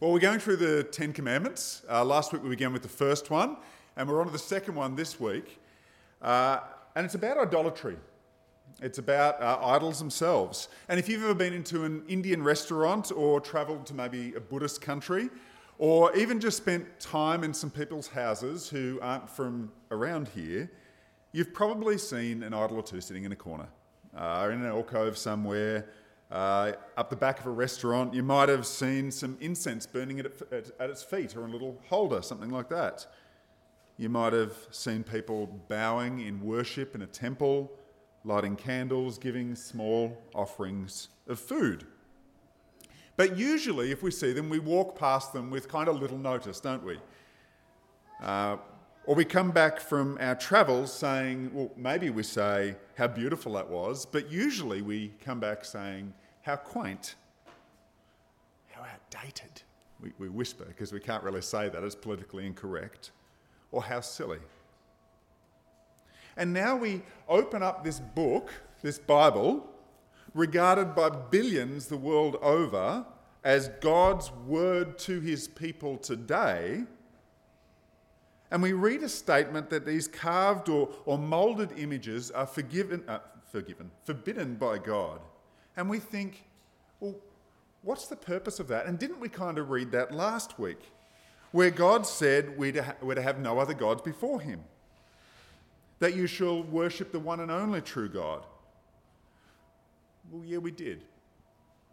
Well, 0.00 0.12
we're 0.12 0.18
going 0.20 0.38
through 0.38 0.56
the 0.56 0.84
Ten 0.84 1.12
Commandments. 1.12 1.82
Uh, 1.86 2.02
last 2.02 2.32
week 2.32 2.42
we 2.42 2.48
began 2.48 2.72
with 2.72 2.80
the 2.80 2.88
first 2.88 3.28
one, 3.28 3.58
and 3.98 4.08
we're 4.08 4.20
on 4.20 4.28
to 4.28 4.32
the 4.32 4.38
second 4.38 4.74
one 4.74 4.96
this 4.96 5.20
week. 5.20 5.60
Uh, 6.22 6.60
and 6.96 7.04
it's 7.04 7.16
about 7.16 7.36
idolatry. 7.36 7.98
It's 8.80 8.96
about 8.96 9.42
uh, 9.42 9.58
idols 9.62 9.98
themselves. 9.98 10.70
And 10.88 10.98
if 10.98 11.06
you've 11.06 11.22
ever 11.22 11.34
been 11.34 11.52
into 11.52 11.84
an 11.84 12.02
Indian 12.08 12.42
restaurant 12.42 13.12
or 13.14 13.42
travelled 13.42 13.84
to 13.88 13.94
maybe 13.94 14.32
a 14.32 14.40
Buddhist 14.40 14.80
country, 14.80 15.28
or 15.76 16.16
even 16.16 16.40
just 16.40 16.56
spent 16.56 16.98
time 16.98 17.44
in 17.44 17.52
some 17.52 17.68
people's 17.68 18.08
houses 18.08 18.70
who 18.70 18.98
aren't 19.02 19.28
from 19.28 19.70
around 19.90 20.28
here, 20.28 20.70
you've 21.32 21.52
probably 21.52 21.98
seen 21.98 22.42
an 22.42 22.54
idol 22.54 22.78
or 22.78 22.82
two 22.82 23.02
sitting 23.02 23.24
in 23.24 23.32
a 23.32 23.36
corner, 23.36 23.68
uh, 24.16 24.48
in 24.50 24.62
an 24.62 24.66
alcove 24.66 25.18
somewhere, 25.18 25.90
uh, 26.30 26.72
up 26.96 27.10
the 27.10 27.16
back 27.16 27.40
of 27.40 27.46
a 27.46 27.50
restaurant, 27.50 28.14
you 28.14 28.22
might 28.22 28.48
have 28.48 28.66
seen 28.66 29.10
some 29.10 29.36
incense 29.40 29.86
burning 29.86 30.20
at, 30.20 30.26
at, 30.52 30.70
at, 30.78 30.90
its 30.90 31.02
feet 31.02 31.36
or 31.36 31.44
a 31.44 31.48
little 31.48 31.80
holder, 31.88 32.22
something 32.22 32.50
like 32.50 32.68
that. 32.68 33.06
You 33.96 34.08
might 34.08 34.32
have 34.32 34.54
seen 34.70 35.02
people 35.02 35.46
bowing 35.68 36.20
in 36.20 36.40
worship 36.40 36.94
in 36.94 37.02
a 37.02 37.06
temple, 37.06 37.70
lighting 38.24 38.56
candles, 38.56 39.18
giving 39.18 39.56
small 39.56 40.22
offerings 40.34 41.08
of 41.26 41.40
food. 41.40 41.84
But 43.16 43.36
usually, 43.36 43.90
if 43.90 44.02
we 44.02 44.10
see 44.10 44.32
them, 44.32 44.48
we 44.48 44.60
walk 44.60 44.98
past 44.98 45.32
them 45.32 45.50
with 45.50 45.68
kind 45.68 45.88
of 45.88 46.00
little 46.00 46.16
notice, 46.16 46.60
don't 46.60 46.84
we? 46.84 46.98
Uh, 48.22 48.56
or 49.06 49.14
we 49.14 49.24
come 49.24 49.50
back 49.50 49.80
from 49.80 50.18
our 50.20 50.34
travels 50.34 50.92
saying, 50.92 51.50
well, 51.52 51.70
maybe 51.76 52.10
we 52.10 52.22
say 52.22 52.76
how 52.96 53.06
beautiful 53.08 53.54
that 53.54 53.68
was, 53.68 54.04
but 54.06 54.30
usually 54.30 54.82
we 54.82 55.12
come 55.24 55.40
back 55.40 55.64
saying, 55.64 56.12
how 56.42 56.56
quaint, 56.56 57.14
how 58.70 58.82
outdated. 58.82 59.62
We, 60.00 60.12
we 60.18 60.28
whisper 60.28 60.64
because 60.64 60.92
we 60.92 61.00
can't 61.00 61.22
really 61.22 61.42
say 61.42 61.68
that, 61.68 61.82
it's 61.82 61.94
politically 61.94 62.46
incorrect. 62.46 63.10
Or 63.72 63.82
how 63.82 64.00
silly. 64.00 64.40
And 66.36 66.52
now 66.52 66.74
we 66.76 67.02
open 67.28 67.62
up 67.62 67.84
this 67.84 68.00
book, 68.00 68.50
this 68.82 68.98
Bible, 68.98 69.68
regarded 70.34 70.94
by 70.94 71.10
billions 71.10 71.86
the 71.86 71.96
world 71.96 72.36
over 72.42 73.04
as 73.44 73.68
God's 73.80 74.32
word 74.46 74.98
to 75.00 75.20
his 75.20 75.48
people 75.48 75.96
today. 75.96 76.84
And 78.50 78.62
we 78.62 78.72
read 78.72 79.02
a 79.02 79.08
statement 79.08 79.70
that 79.70 79.86
these 79.86 80.08
carved 80.08 80.68
or, 80.68 80.90
or 81.06 81.18
moulded 81.18 81.72
images 81.78 82.30
are 82.30 82.46
forgiven, 82.46 83.04
uh, 83.06 83.20
forgiven, 83.50 83.90
forbidden 84.04 84.56
by 84.56 84.78
God. 84.78 85.20
And 85.76 85.88
we 85.88 86.00
think, 86.00 86.44
well, 86.98 87.14
what's 87.82 88.08
the 88.08 88.16
purpose 88.16 88.58
of 88.58 88.68
that? 88.68 88.86
And 88.86 88.98
didn't 88.98 89.20
we 89.20 89.28
kind 89.28 89.58
of 89.58 89.70
read 89.70 89.92
that 89.92 90.12
last 90.12 90.58
week, 90.58 90.80
where 91.52 91.70
God 91.70 92.06
said 92.06 92.58
we're 92.58 92.72
to, 92.72 92.82
ha- 92.82 92.96
we're 93.00 93.14
to 93.14 93.22
have 93.22 93.38
no 93.38 93.58
other 93.58 93.74
gods 93.74 94.02
before 94.02 94.40
him? 94.40 94.64
That 96.00 96.16
you 96.16 96.26
shall 96.26 96.62
worship 96.62 97.12
the 97.12 97.20
one 97.20 97.40
and 97.40 97.50
only 97.50 97.80
true 97.80 98.08
God. 98.08 98.46
Well, 100.30 100.44
yeah, 100.44 100.58
we 100.58 100.70
did. 100.70 101.02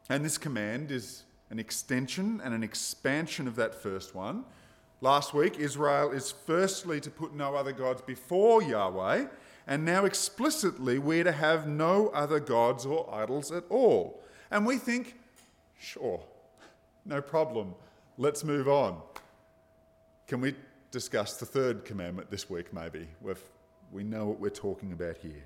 And 0.09 0.23
this 0.23 0.37
command 0.37 0.91
is 0.91 1.23
an 1.49 1.59
extension 1.59 2.41
and 2.43 2.53
an 2.53 2.63
expansion 2.63 3.47
of 3.47 3.55
that 3.57 3.75
first 3.75 4.15
one. 4.15 4.45
Last 4.99 5.33
week, 5.33 5.59
Israel 5.59 6.11
is 6.11 6.31
firstly 6.31 6.99
to 7.01 7.11
put 7.11 7.33
no 7.33 7.55
other 7.55 7.71
gods 7.71 8.01
before 8.01 8.63
Yahweh, 8.63 9.27
and 9.67 9.85
now 9.85 10.05
explicitly 10.05 10.97
we're 10.97 11.23
to 11.23 11.31
have 11.31 11.67
no 11.67 12.07
other 12.09 12.39
gods 12.39 12.85
or 12.85 13.13
idols 13.13 13.51
at 13.51 13.63
all. 13.69 14.23
And 14.49 14.65
we 14.65 14.77
think, 14.77 15.15
sure, 15.79 16.21
no 17.05 17.21
problem, 17.21 17.75
let's 18.17 18.43
move 18.43 18.67
on. 18.67 18.99
Can 20.27 20.41
we 20.41 20.55
discuss 20.89 21.37
the 21.37 21.45
third 21.45 21.85
commandment 21.85 22.31
this 22.31 22.49
week, 22.49 22.73
maybe? 22.73 23.07
If 23.25 23.43
we 23.91 24.03
know 24.03 24.25
what 24.25 24.39
we're 24.39 24.49
talking 24.49 24.93
about 24.93 25.17
here. 25.17 25.43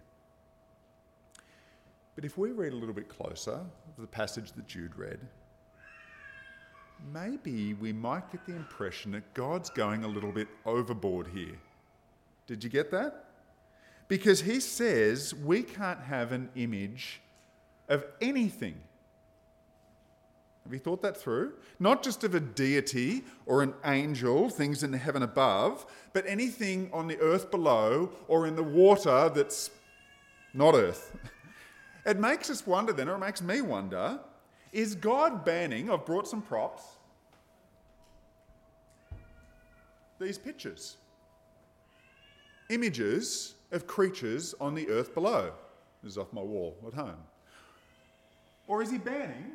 But 2.15 2.23
if 2.23 2.37
we 2.37 2.51
read 2.51 2.71
a 2.71 2.75
little 2.75 2.95
bit 2.95 3.09
closer 3.09 3.59
the 3.97 4.07
passage 4.07 4.53
that 4.53 4.67
Jude 4.67 4.95
read, 4.95 5.19
maybe 7.13 7.73
we 7.73 7.93
might 7.93 8.31
get 8.31 8.45
the 8.45 8.55
impression 8.55 9.11
that 9.13 9.33
God's 9.33 9.69
going 9.69 10.03
a 10.03 10.07
little 10.07 10.31
bit 10.31 10.47
overboard 10.65 11.27
here. 11.33 11.57
Did 12.47 12.63
you 12.63 12.69
get 12.69 12.91
that? 12.91 13.25
Because 14.07 14.41
he 14.41 14.59
says 14.59 15.33
we 15.33 15.63
can't 15.63 16.01
have 16.01 16.31
an 16.31 16.49
image 16.55 17.21
of 17.87 18.05
anything. 18.19 18.75
Have 20.63 20.73
you 20.73 20.79
thought 20.79 21.01
that 21.01 21.17
through? 21.17 21.53
Not 21.79 22.03
just 22.03 22.23
of 22.23 22.35
a 22.35 22.39
deity 22.39 23.23
or 23.45 23.63
an 23.63 23.73
angel, 23.83 24.49
things 24.49 24.83
in 24.83 24.91
the 24.91 24.97
heaven 24.97 25.23
above, 25.23 25.85
but 26.13 26.25
anything 26.27 26.89
on 26.93 27.07
the 27.07 27.19
earth 27.19 27.49
below 27.49 28.11
or 28.27 28.45
in 28.45 28.55
the 28.55 28.63
water 28.63 29.29
that's 29.33 29.71
not 30.53 30.75
earth. 30.75 31.15
It 32.03 32.17
makes 32.17 32.49
us 32.49 32.65
wonder 32.65 32.93
then, 32.93 33.09
or 33.09 33.13
it 33.13 33.19
makes 33.19 33.43
me 33.43 33.61
wonder, 33.61 34.19
is 34.71 34.95
God 34.95 35.43
banning? 35.43 35.89
I've 35.89 36.05
brought 36.05 36.27
some 36.27 36.41
props. 36.41 36.83
These 40.19 40.37
pictures. 40.37 40.97
Images 42.69 43.55
of 43.71 43.87
creatures 43.87 44.53
on 44.61 44.75
the 44.75 44.87
earth 44.89 45.13
below. 45.13 45.51
This 46.03 46.13
is 46.13 46.17
off 46.17 46.31
my 46.31 46.41
wall 46.41 46.77
at 46.87 46.93
home. 46.93 47.17
Or 48.67 48.81
is 48.81 48.91
he 48.91 48.97
banning 48.97 49.53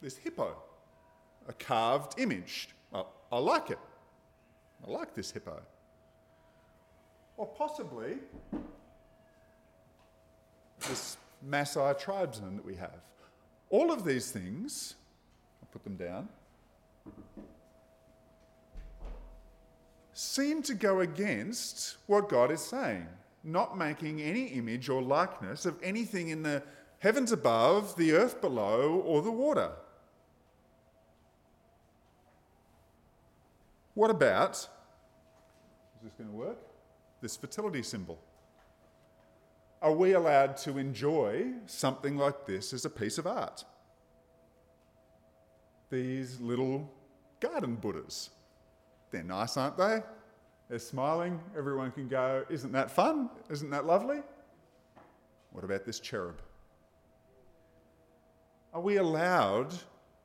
this 0.00 0.16
hippo, 0.16 0.56
a 1.48 1.52
carved 1.52 2.18
image? 2.18 2.70
I 2.94 3.38
like 3.38 3.70
it. 3.70 3.78
I 4.86 4.90
like 4.90 5.14
this 5.14 5.30
hippo. 5.30 5.60
Or 7.36 7.46
possibly 7.46 8.18
this 10.88 11.16
Maasai 11.48 11.98
tribesmen 11.98 12.56
that 12.56 12.64
we 12.64 12.74
have. 12.76 13.00
All 13.70 13.90
of 13.90 14.04
these 14.04 14.30
things, 14.30 14.94
I'll 15.62 15.68
put 15.72 15.84
them 15.84 15.96
down, 15.96 16.28
seem 20.12 20.62
to 20.62 20.74
go 20.74 21.00
against 21.00 21.96
what 22.06 22.28
God 22.28 22.50
is 22.50 22.60
saying, 22.60 23.06
not 23.42 23.78
making 23.78 24.20
any 24.20 24.46
image 24.48 24.88
or 24.88 25.00
likeness 25.00 25.64
of 25.64 25.76
anything 25.82 26.28
in 26.28 26.42
the 26.42 26.62
heavens 26.98 27.32
above, 27.32 27.96
the 27.96 28.12
earth 28.12 28.40
below, 28.40 29.02
or 29.06 29.22
the 29.22 29.30
water. 29.30 29.70
What 33.94 34.10
about, 34.10 34.56
is 34.56 34.68
this 36.02 36.12
going 36.18 36.30
to 36.30 36.36
work? 36.36 36.58
This 37.22 37.36
fertility 37.36 37.82
symbol. 37.82 38.18
Are 39.82 39.92
we 39.92 40.12
allowed 40.12 40.58
to 40.58 40.76
enjoy 40.76 41.52
something 41.66 42.16
like 42.16 42.46
this 42.46 42.72
as 42.72 42.84
a 42.84 42.90
piece 42.90 43.16
of 43.16 43.26
art? 43.26 43.64
These 45.90 46.38
little 46.40 46.92
garden 47.40 47.76
Buddhas. 47.76 48.30
They're 49.10 49.22
nice, 49.22 49.56
aren't 49.56 49.78
they? 49.78 50.02
They're 50.68 50.78
smiling. 50.78 51.40
Everyone 51.56 51.90
can 51.92 52.08
go, 52.08 52.44
Isn't 52.50 52.72
that 52.72 52.90
fun? 52.90 53.30
Isn't 53.48 53.70
that 53.70 53.86
lovely? 53.86 54.20
What 55.52 55.64
about 55.64 55.84
this 55.84 55.98
cherub? 55.98 56.40
Are 58.72 58.80
we 58.80 58.98
allowed 58.98 59.74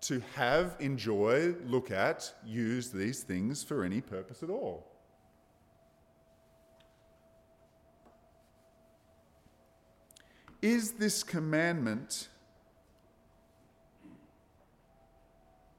to 0.01 0.21
have, 0.35 0.75
enjoy, 0.79 1.55
look 1.65 1.89
at, 1.89 2.31
use 2.45 2.91
these 2.91 3.23
things 3.23 3.63
for 3.63 3.83
any 3.83 4.01
purpose 4.01 4.43
at 4.43 4.51
all? 4.51 4.94
Is 10.61 10.93
this 10.93 11.23
commandment 11.23 12.29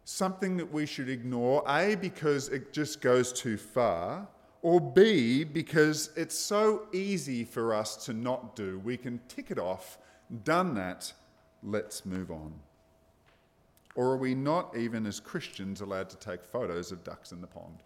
something 0.05 0.56
that 0.56 0.73
we 0.73 0.87
should 0.87 1.08
ignore, 1.08 1.64
A, 1.69 1.96
because 1.96 2.49
it 2.49 2.73
just 2.73 3.00
goes 3.00 3.32
too 3.32 3.56
far, 3.56 4.28
or 4.62 4.81
B, 4.81 5.44
because 5.44 6.11
it's 6.17 6.38
so 6.38 6.87
easy 6.93 7.44
for 7.44 7.75
us 7.75 7.96
to 8.06 8.12
not 8.12 8.56
do? 8.56 8.81
We 8.84 8.96
can 8.96 9.20
tick 9.28 9.50
it 9.50 9.58
off, 9.58 9.99
done 10.44 10.75
that, 10.75 11.12
let's 11.62 12.06
move 12.06 12.31
on. 12.31 12.55
Or 13.94 14.08
are 14.08 14.17
we 14.17 14.34
not, 14.34 14.76
even 14.76 15.06
as 15.06 15.20
Christians, 15.20 15.81
allowed 15.81 16.11
to 16.11 16.17
take 16.19 16.44
photos 16.44 16.93
of 16.93 17.02
ducks 17.02 17.32
in 17.32 17.40
the 17.40 17.46
pond? 17.46 17.82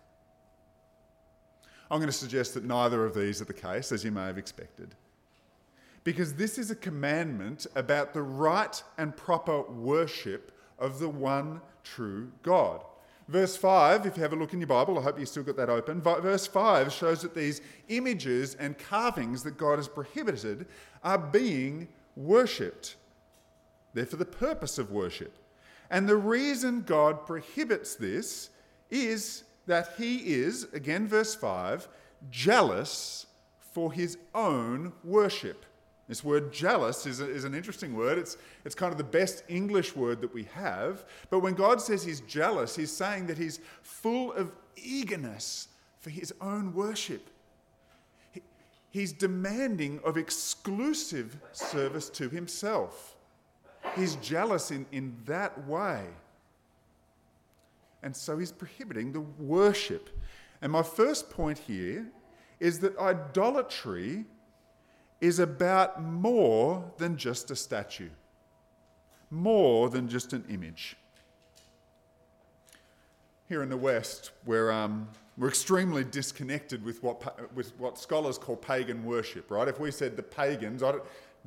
I'm 1.91 1.99
going 1.99 2.09
to 2.09 2.13
suggest 2.13 2.55
that 2.55 2.65
neither 2.65 3.05
of 3.05 3.15
these 3.15 3.41
are 3.41 3.47
the 3.47 3.53
case, 3.53 3.91
as 3.93 4.05
you 4.05 4.13
may 4.13 4.27
have 4.27 4.39
expected. 4.39 4.95
Because 6.03 6.35
this 6.35 6.59
is 6.59 6.71
a 6.71 6.77
commandment 6.77 7.67
about 7.75 8.15
the 8.15 8.23
right 8.23 8.83
and 8.97 9.17
proper 9.17 9.63
worship 9.63 10.53
of 10.79 10.99
the 10.99 11.09
one 11.09 11.61
true 11.85 12.33
God. 12.43 12.83
Verse 13.29 13.57
5, 13.57 14.07
if 14.07 14.17
you 14.17 14.23
have 14.23 14.33
a 14.33 14.37
look 14.37 14.53
in 14.55 14.61
your 14.61 14.67
Bible, 14.67 14.99
I 14.99 15.03
hope 15.03 15.21
you 15.21 15.27
still 15.27 15.45
got 15.45 15.57
that 15.57 15.71
open. 15.71 16.01
Verse 16.01 16.49
5 16.49 16.93
shows 16.93 17.23
that 17.23 17.35
these 17.35 17.61
images 17.89 18.55
and 18.55 18.77
carvings 18.77 19.45
that 19.45 19.57
God 19.57 19.77
has 19.77 19.87
prohibited 19.87 20.67
are 21.05 21.19
being 21.19 21.87
worshipped. 22.17 22.97
They're 23.95 24.07
for 24.07 24.17
the 24.17 24.25
purpose 24.25 24.79
of 24.79 24.91
worship. 24.91 25.33
And 25.91 26.09
the 26.09 26.17
reason 26.17 26.83
God 26.83 27.27
prohibits 27.27 27.95
this 27.95 28.51
is 28.91 29.45
that 29.67 29.95
he 29.97 30.17
is, 30.35 30.67
again, 30.73 31.07
verse 31.07 31.35
5, 31.35 31.89
jealous 32.31 33.27
for 33.61 33.93
his 33.93 34.19
own 34.35 34.93
worship. 35.05 35.65
This 36.11 36.25
word 36.25 36.53
jealous 36.53 37.07
is, 37.07 37.21
a, 37.21 37.31
is 37.31 37.45
an 37.45 37.55
interesting 37.55 37.95
word. 37.95 38.19
It's, 38.19 38.37
it's 38.65 38.75
kind 38.75 38.91
of 38.91 38.99
the 38.99 39.05
best 39.05 39.45
English 39.47 39.95
word 39.95 40.21
that 40.23 40.35
we 40.35 40.43
have. 40.53 41.05
But 41.31 41.39
when 41.39 41.55
God 41.55 41.81
says 41.81 42.03
he's 42.03 42.21
jealous, 42.23 42.75
he's 42.75 42.91
saying 42.91 43.29
that 43.29 43.39
he's 43.39 43.61
full 43.83 44.33
of 44.33 44.51
eagerness 44.75 45.69
for 46.01 46.11
his 46.11 46.35
own 46.41 46.75
worship. 46.75 47.31
He, 48.33 48.43
he's 48.91 49.13
demanding 49.13 50.01
of 50.05 50.17
exclusive 50.17 51.39
service 51.53 52.11
to 52.11 52.29
himself. 52.29 53.15
He's 53.95 54.17
jealous 54.17 54.73
in, 54.73 54.87
in 54.91 55.17
that 55.27 55.65
way. 55.69 56.07
And 58.03 58.17
so 58.17 58.37
he's 58.37 58.51
prohibiting 58.51 59.13
the 59.13 59.21
worship. 59.21 60.11
And 60.61 60.73
my 60.73 60.83
first 60.83 61.31
point 61.31 61.59
here 61.59 62.09
is 62.59 62.81
that 62.81 62.99
idolatry 62.99 64.25
is 65.21 65.39
about 65.39 66.03
more 66.03 66.85
than 66.97 67.17
just 67.17 67.51
a 67.51 67.57
statue, 67.57 68.09
more 69.31 69.91
than 69.91 70.09
just 70.09 70.33
an 70.33 70.45
image. 70.49 70.97
Here 73.49 73.63
in 73.63 73.69
the 73.69 73.77
West, 73.77 74.31
we're, 74.47 74.71
um, 74.71 75.09
we're 75.37 75.49
extremely 75.49 76.05
disconnected 76.05 76.85
with 76.85 77.03
what, 77.03 77.55
with 77.55 77.79
what 77.79 77.99
scholars 77.99 78.39
call 78.39 78.57
pagan 78.57 79.05
worship, 79.05 79.51
right? 79.51 79.69
If 79.69 79.79
we 79.79 79.91
said 79.91 80.17
the 80.17 80.23
pagans, 80.23 80.83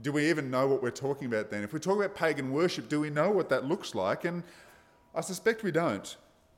do 0.02 0.12
we 0.12 0.30
even 0.30 0.52
know 0.52 0.68
what 0.68 0.84
we're 0.84 0.92
talking 0.92 1.28
about 1.28 1.50
then? 1.50 1.64
If 1.64 1.74
we 1.74 1.80
talk 1.80 1.98
about 1.98 2.14
pagan 2.14 2.52
worship, 2.52 2.90
do 2.90 3.00
we 3.00 3.10
know 3.10 3.31
what 3.31 3.50
that 3.50 3.66
looks 3.66 3.96
like? 3.96 4.25
And 4.25 4.44
I 5.16 5.22
suspect 5.22 5.64
we 5.64 5.72
don't. 5.72 6.16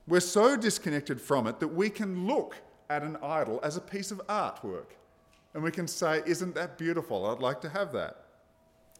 We're 0.07 0.19
so 0.19 0.55
disconnected 0.57 1.21
from 1.21 1.47
it 1.47 1.59
that 1.59 1.67
we 1.67 1.89
can 1.89 2.27
look 2.27 2.55
at 2.89 3.03
an 3.03 3.17
idol 3.23 3.59
as 3.63 3.77
a 3.77 3.81
piece 3.81 4.11
of 4.11 4.25
artwork 4.27 4.87
and 5.55 5.63
we 5.63 5.71
can 5.71 5.87
say, 5.87 6.21
Isn't 6.27 6.53
that 6.53 6.77
beautiful? 6.77 7.25
I'd 7.25 7.39
like 7.39 7.61
to 7.61 7.69
have 7.69 7.91
that. 7.93 8.17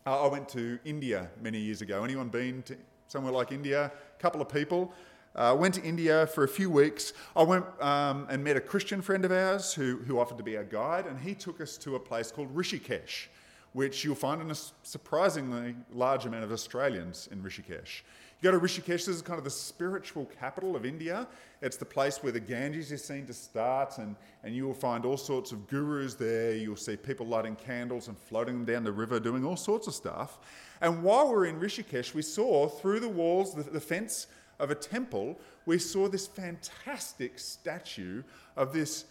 Uh, 0.07 0.25
I 0.25 0.27
went 0.27 0.49
to 0.49 0.79
India 0.85 1.29
many 1.41 1.59
years 1.59 1.81
ago. 1.81 2.03
Anyone 2.03 2.29
been 2.29 2.63
to 2.63 2.77
somewhere 3.07 3.33
like 3.33 3.51
India? 3.51 3.91
A 4.17 4.21
couple 4.21 4.41
of 4.41 4.49
people. 4.49 4.93
I 5.35 5.49
uh, 5.49 5.55
went 5.55 5.73
to 5.73 5.83
India 5.83 6.27
for 6.27 6.45
a 6.45 6.47
few 6.47 6.69
weeks. 6.69 7.11
I 7.35 7.43
went 7.43 7.65
um, 7.81 8.25
and 8.29 8.41
met 8.41 8.55
a 8.55 8.61
Christian 8.61 9.01
friend 9.01 9.25
of 9.25 9.33
ours 9.33 9.73
who, 9.73 9.97
who 9.97 10.17
offered 10.17 10.37
to 10.37 10.45
be 10.45 10.55
our 10.55 10.63
guide, 10.63 11.07
and 11.07 11.19
he 11.19 11.35
took 11.35 11.59
us 11.59 11.77
to 11.79 11.95
a 11.95 11.99
place 11.99 12.31
called 12.31 12.55
Rishikesh, 12.55 13.27
which 13.73 14.05
you'll 14.05 14.15
find 14.15 14.41
in 14.41 14.49
a 14.49 14.55
surprisingly 14.83 15.75
large 15.91 16.25
amount 16.25 16.45
of 16.45 16.53
Australians 16.53 17.27
in 17.33 17.43
Rishikesh. 17.43 18.03
You 18.41 18.51
go 18.51 18.59
to 18.59 18.63
Rishikesh, 18.63 18.85
this 18.85 19.07
is 19.07 19.21
kind 19.21 19.37
of 19.37 19.45
the 19.45 19.49
spiritual 19.49 20.25
capital 20.39 20.75
of 20.75 20.85
India. 20.85 21.25
It's 21.61 21.77
the 21.77 21.85
place 21.85 22.21
where 22.21 22.33
the 22.33 22.39
Ganges 22.39 22.91
is 22.91 23.03
seen 23.03 23.25
to 23.27 23.33
start, 23.33 23.97
and, 23.97 24.15
and 24.43 24.53
you 24.53 24.67
will 24.67 24.73
find 24.73 25.05
all 25.05 25.15
sorts 25.15 25.53
of 25.53 25.67
gurus 25.67 26.15
there. 26.15 26.53
You'll 26.53 26.75
see 26.75 26.97
people 26.97 27.25
lighting 27.25 27.55
candles 27.55 28.09
and 28.09 28.17
floating 28.17 28.55
them 28.57 28.65
down 28.65 28.83
the 28.83 28.91
river, 28.91 29.21
doing 29.21 29.45
all 29.45 29.55
sorts 29.55 29.87
of 29.87 29.93
stuff. 29.93 30.39
And 30.81 31.01
while 31.01 31.29
we 31.29 31.35
are 31.35 31.45
in 31.45 31.59
Rishikesh, 31.59 32.13
we 32.13 32.21
saw 32.21 32.67
through 32.67 32.99
the 32.99 33.09
walls, 33.09 33.55
the, 33.55 33.63
the 33.63 33.79
fence 33.79 34.27
of 34.59 34.69
a 34.69 34.75
temple, 34.75 35.39
we 35.65 35.79
saw 35.79 36.09
this 36.09 36.27
fantastic 36.27 37.39
statue 37.39 38.21
of 38.57 38.73
this 38.73 39.05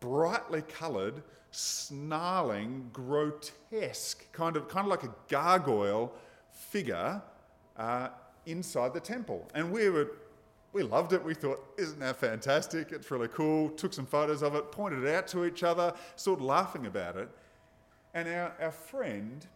brightly 0.00 0.62
coloured, 0.62 1.22
snarling, 1.50 2.88
grotesque, 2.92 4.32
kind 4.32 4.56
of, 4.56 4.66
kind 4.68 4.86
of 4.86 4.90
like 4.90 5.04
a 5.04 5.14
gargoyle 5.28 6.12
figure 6.50 7.22
uh, 7.76 8.08
inside 8.46 8.94
the 8.94 9.00
temple. 9.00 9.48
And 9.54 9.70
we 9.72 9.88
were 9.90 10.10
we 10.74 10.82
loved 10.82 11.12
it. 11.12 11.24
We 11.24 11.34
thought, 11.34 11.64
isn't 11.78 12.00
that 12.00 12.16
fantastic? 12.16 12.90
It's 12.90 13.08
really 13.10 13.28
cool. 13.28 13.70
Took 13.70 13.92
some 13.92 14.06
photos 14.06 14.42
of 14.42 14.56
it, 14.56 14.72
pointed 14.72 15.04
it 15.04 15.14
out 15.14 15.28
to 15.28 15.44
each 15.44 15.62
other, 15.62 15.94
sort 16.16 16.40
of 16.40 16.44
laughing 16.44 16.86
about 16.86 17.16
it. 17.16 17.28
And 18.12 18.28
our, 18.28 18.52
our 18.60 18.72
friend 18.72 19.46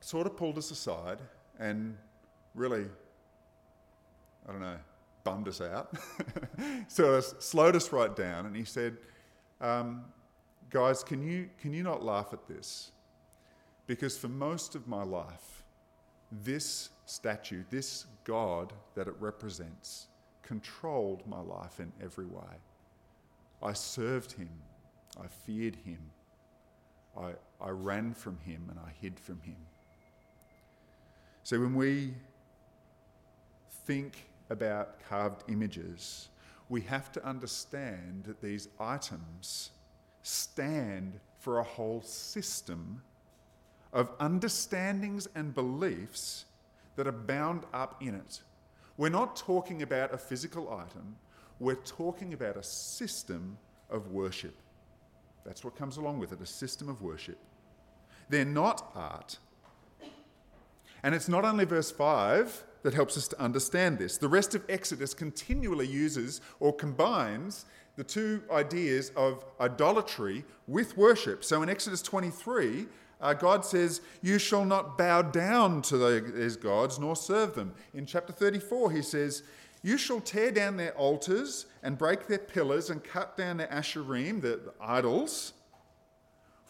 sort 0.00 0.26
of 0.26 0.38
pulled 0.38 0.56
us 0.56 0.70
aside 0.70 1.18
and 1.58 1.94
really, 2.54 2.86
I 4.48 4.52
don't 4.52 4.62
know, 4.62 4.78
bummed 5.24 5.46
us 5.46 5.60
out. 5.60 5.94
so 6.88 7.20
slowed 7.20 7.76
us 7.76 7.92
right 7.92 8.16
down 8.16 8.46
and 8.46 8.56
he 8.56 8.64
said, 8.64 8.96
um, 9.60 10.04
Guys, 10.70 11.02
can 11.02 11.20
you, 11.20 11.50
can 11.60 11.74
you 11.74 11.82
not 11.82 12.02
laugh 12.02 12.32
at 12.32 12.46
this? 12.46 12.92
Because 13.88 14.16
for 14.16 14.28
most 14.28 14.76
of 14.76 14.86
my 14.86 15.02
life, 15.02 15.59
this 16.30 16.90
statue, 17.06 17.64
this 17.70 18.06
God 18.24 18.72
that 18.94 19.08
it 19.08 19.14
represents, 19.18 20.06
controlled 20.42 21.26
my 21.26 21.40
life 21.40 21.80
in 21.80 21.92
every 22.02 22.26
way. 22.26 22.58
I 23.62 23.72
served 23.72 24.32
him, 24.32 24.50
I 25.20 25.26
feared 25.26 25.76
him, 25.76 25.98
I, 27.18 27.32
I 27.60 27.70
ran 27.70 28.14
from 28.14 28.38
him, 28.38 28.66
and 28.70 28.78
I 28.78 28.92
hid 29.00 29.18
from 29.18 29.40
him. 29.42 29.56
So 31.42 31.58
when 31.58 31.74
we 31.74 32.14
think 33.86 34.28
about 34.50 35.00
carved 35.08 35.44
images, 35.48 36.28
we 36.68 36.80
have 36.82 37.10
to 37.12 37.24
understand 37.26 38.24
that 38.24 38.40
these 38.40 38.68
items 38.78 39.70
stand 40.22 41.18
for 41.38 41.58
a 41.58 41.64
whole 41.64 42.02
system 42.02 43.02
of 43.92 44.10
understandings 44.20 45.28
and 45.34 45.54
beliefs 45.54 46.44
that 46.96 47.06
are 47.06 47.12
bound 47.12 47.64
up 47.72 48.02
in 48.02 48.14
it. 48.14 48.42
We're 48.96 49.08
not 49.08 49.36
talking 49.36 49.82
about 49.82 50.12
a 50.12 50.18
physical 50.18 50.72
item, 50.72 51.16
we're 51.58 51.74
talking 51.74 52.32
about 52.32 52.56
a 52.56 52.62
system 52.62 53.56
of 53.88 54.08
worship. 54.08 54.54
That's 55.44 55.64
what 55.64 55.76
comes 55.76 55.96
along 55.96 56.18
with 56.18 56.32
it 56.32 56.40
a 56.40 56.46
system 56.46 56.88
of 56.88 57.02
worship. 57.02 57.38
They're 58.28 58.44
not 58.44 58.90
art. 58.94 59.38
And 61.02 61.14
it's 61.14 61.28
not 61.28 61.44
only 61.44 61.64
verse 61.64 61.90
5 61.90 62.64
that 62.82 62.94
helps 62.94 63.16
us 63.16 63.28
to 63.28 63.40
understand 63.40 63.98
this. 63.98 64.18
The 64.18 64.28
rest 64.28 64.54
of 64.54 64.64
Exodus 64.68 65.14
continually 65.14 65.86
uses 65.86 66.40
or 66.60 66.72
combines 66.74 67.64
the 67.96 68.04
two 68.04 68.42
ideas 68.50 69.10
of 69.16 69.44
idolatry 69.60 70.44
with 70.66 70.96
worship. 70.96 71.44
So 71.44 71.62
in 71.62 71.68
Exodus 71.68 72.02
23, 72.02 72.86
uh, 73.20 73.34
God 73.34 73.64
says, 73.64 74.00
You 74.22 74.38
shall 74.38 74.64
not 74.64 74.96
bow 74.96 75.22
down 75.22 75.82
to 75.82 76.20
these 76.20 76.56
gods 76.56 76.98
nor 76.98 77.16
serve 77.16 77.54
them. 77.54 77.74
In 77.92 78.06
chapter 78.06 78.32
34, 78.32 78.92
he 78.92 79.02
says, 79.02 79.42
You 79.82 79.98
shall 79.98 80.20
tear 80.20 80.50
down 80.50 80.76
their 80.76 80.96
altars 80.96 81.66
and 81.82 81.98
break 81.98 82.26
their 82.26 82.38
pillars 82.38 82.90
and 82.90 83.02
cut 83.04 83.36
down 83.36 83.58
their 83.58 83.68
asherim, 83.68 84.40
the, 84.40 84.60
the 84.64 84.74
idols, 84.80 85.52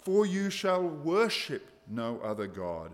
for 0.03 0.27
you 0.27 0.51
shall 0.51 0.83
worship 0.83 1.71
no 1.89 2.19
other 2.21 2.47
God. 2.47 2.91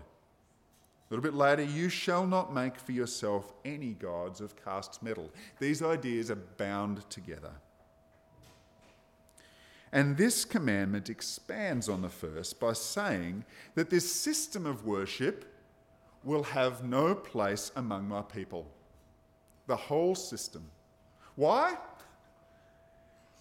A 1.09 1.13
little 1.13 1.23
bit 1.23 1.35
later, 1.35 1.63
you 1.63 1.87
shall 1.87 2.27
not 2.27 2.53
make 2.53 2.77
for 2.77 2.91
yourself 2.91 3.53
any 3.63 3.93
gods 3.93 4.41
of 4.41 4.61
cast 4.61 5.01
metal. 5.01 5.31
These 5.57 5.81
ideas 5.81 6.29
are 6.29 6.35
bound 6.35 7.09
together. 7.09 7.53
And 9.91 10.17
this 10.17 10.43
commandment 10.43 11.09
expands 11.09 11.87
on 11.87 12.01
the 12.01 12.09
first 12.09 12.59
by 12.59 12.73
saying 12.73 13.45
that 13.75 13.89
this 13.89 14.11
system 14.11 14.65
of 14.65 14.85
worship 14.85 15.45
will 16.23 16.43
have 16.43 16.83
no 16.83 17.15
place 17.15 17.71
among 17.75 18.07
my 18.07 18.21
people. 18.21 18.67
The 19.67 19.75
whole 19.75 20.15
system. 20.15 20.69
Why? 21.35 21.77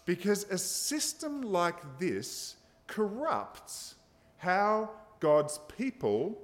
Because 0.04 0.44
a 0.44 0.58
system 0.58 1.42
like 1.42 1.98
this 1.98 2.56
corrupts 2.86 3.96
how 4.36 4.90
God's 5.18 5.58
people 5.76 6.38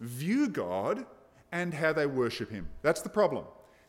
view 0.00 0.48
God 0.48 1.04
and 1.50 1.74
how 1.74 1.92
they 1.92 2.06
worship 2.06 2.50
Him. 2.50 2.68
That's 2.80 3.02
the 3.02 3.10
problem. 3.10 3.44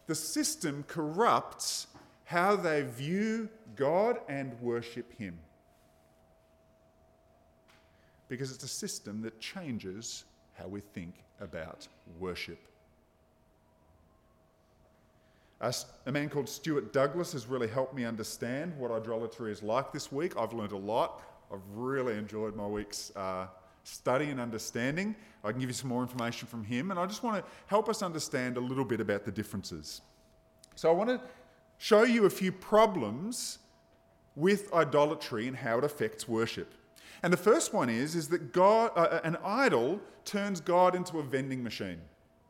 The 0.07 0.15
system 0.15 0.83
corrupts 0.87 1.87
how 2.25 2.57
they 2.57 2.81
view 2.81 3.47
God 3.77 4.17
and 4.27 4.59
worship 4.59 5.17
Him 5.17 5.39
because 8.33 8.51
it's 8.51 8.63
a 8.63 8.67
system 8.67 9.21
that 9.21 9.39
changes 9.39 10.23
how 10.53 10.67
we 10.67 10.79
think 10.79 11.13
about 11.39 11.87
worship. 12.19 12.57
A 15.61 16.11
man 16.11 16.29
called 16.29 16.49
Stuart 16.49 16.91
Douglas 16.91 17.31
has 17.33 17.45
really 17.45 17.67
helped 17.67 17.93
me 17.93 18.05
understand 18.05 18.75
what 18.79 18.89
idolatry 18.89 19.51
is 19.51 19.61
like 19.61 19.93
this 19.93 20.11
week. 20.11 20.35
I've 20.35 20.51
learned 20.51 20.71
a 20.71 20.77
lot. 20.77 21.21
I've 21.53 21.61
really 21.75 22.17
enjoyed 22.17 22.55
my 22.55 22.65
week's 22.65 23.15
uh, 23.15 23.45
study 23.83 24.31
and 24.31 24.39
understanding. 24.39 25.15
I 25.43 25.51
can 25.51 25.59
give 25.59 25.69
you 25.69 25.75
some 25.75 25.89
more 25.89 26.01
information 26.01 26.47
from 26.47 26.63
him, 26.63 26.89
and 26.89 26.99
I 26.99 27.05
just 27.05 27.21
want 27.21 27.37
to 27.37 27.51
help 27.67 27.87
us 27.87 28.01
understand 28.01 28.57
a 28.57 28.59
little 28.59 28.83
bit 28.83 28.99
about 28.99 29.25
the 29.25 29.31
differences. 29.31 30.01
So, 30.73 30.89
I 30.89 30.91
want 30.91 31.11
to 31.11 31.21
show 31.77 32.01
you 32.01 32.25
a 32.25 32.31
few 32.31 32.51
problems 32.51 33.59
with 34.35 34.73
idolatry 34.73 35.47
and 35.47 35.55
how 35.55 35.77
it 35.77 35.83
affects 35.83 36.27
worship. 36.27 36.73
And 37.23 37.31
the 37.31 37.37
first 37.37 37.73
one 37.73 37.89
is, 37.89 38.15
is 38.15 38.27
that 38.29 38.51
God, 38.51 38.91
uh, 38.95 38.99
uh, 38.99 39.21
an 39.23 39.37
idol 39.43 40.01
turns 40.25 40.59
God 40.59 40.93
into 40.93 41.19
a 41.19 41.23
vending 41.23 41.63
machine. 41.63 42.01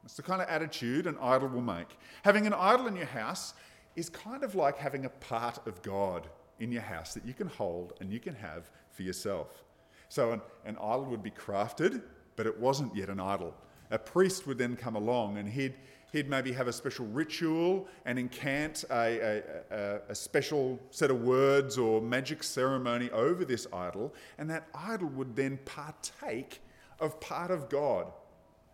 It's 0.04 0.16
the 0.16 0.24
kind 0.24 0.42
of 0.42 0.50
attitude 0.50 1.06
an 1.06 1.16
idol 1.22 1.50
will 1.50 1.62
make. 1.62 1.98
Having 2.24 2.48
an 2.48 2.54
idol 2.54 2.88
in 2.88 2.96
your 2.96 3.06
house 3.06 3.54
is 3.96 4.10
kind 4.10 4.44
of 4.44 4.56
like 4.56 4.78
having 4.78 5.06
a 5.06 5.10
part 5.10 5.66
of 5.68 5.82
God 5.84 6.28
in 6.60 6.72
your 6.72 6.82
house 6.82 7.14
that 7.14 7.26
you 7.26 7.34
can 7.34 7.48
hold 7.48 7.94
and 8.02 8.12
you 8.12 8.20
can 8.20 8.34
have 8.34 8.72
for 8.92 9.04
yourself. 9.04 9.64
So 10.10 10.32
an, 10.32 10.42
an 10.66 10.76
idol 10.78 11.06
would 11.06 11.24
be 11.24 11.32
crafted, 11.32 12.02
but 12.36 12.48
it 12.48 12.60
wasn't 12.60 12.96
yet 12.96 13.10
an 13.10 13.20
idol. 13.20 13.54
A 13.92 14.00
priest 14.00 14.48
would 14.48 14.58
then 14.58 14.76
come 14.76 14.96
along 14.96 15.38
and 15.38 15.48
he'd, 15.48 15.76
he'd 16.14 16.30
maybe 16.30 16.54
have 16.54 16.68
a 16.68 16.74
special 16.74 17.06
ritual 17.08 17.88
and 18.06 18.18
incant 18.18 18.86
a, 18.90 18.94
a, 18.94 19.44
a, 19.72 20.02
a 20.10 20.16
special 20.16 20.80
set 20.92 21.10
of 21.12 21.22
words 21.22 21.78
or 21.78 22.00
magic 22.00 22.44
ceremony 22.44 23.10
over 23.10 23.44
this 23.44 23.68
idol, 23.74 24.14
and 24.38 24.50
that 24.50 24.68
idol 24.74 25.10
would 25.10 25.36
then 25.36 25.60
partake 25.66 26.62
of 27.00 27.20
part 27.20 27.52
of 27.52 27.68
God. 27.68 28.14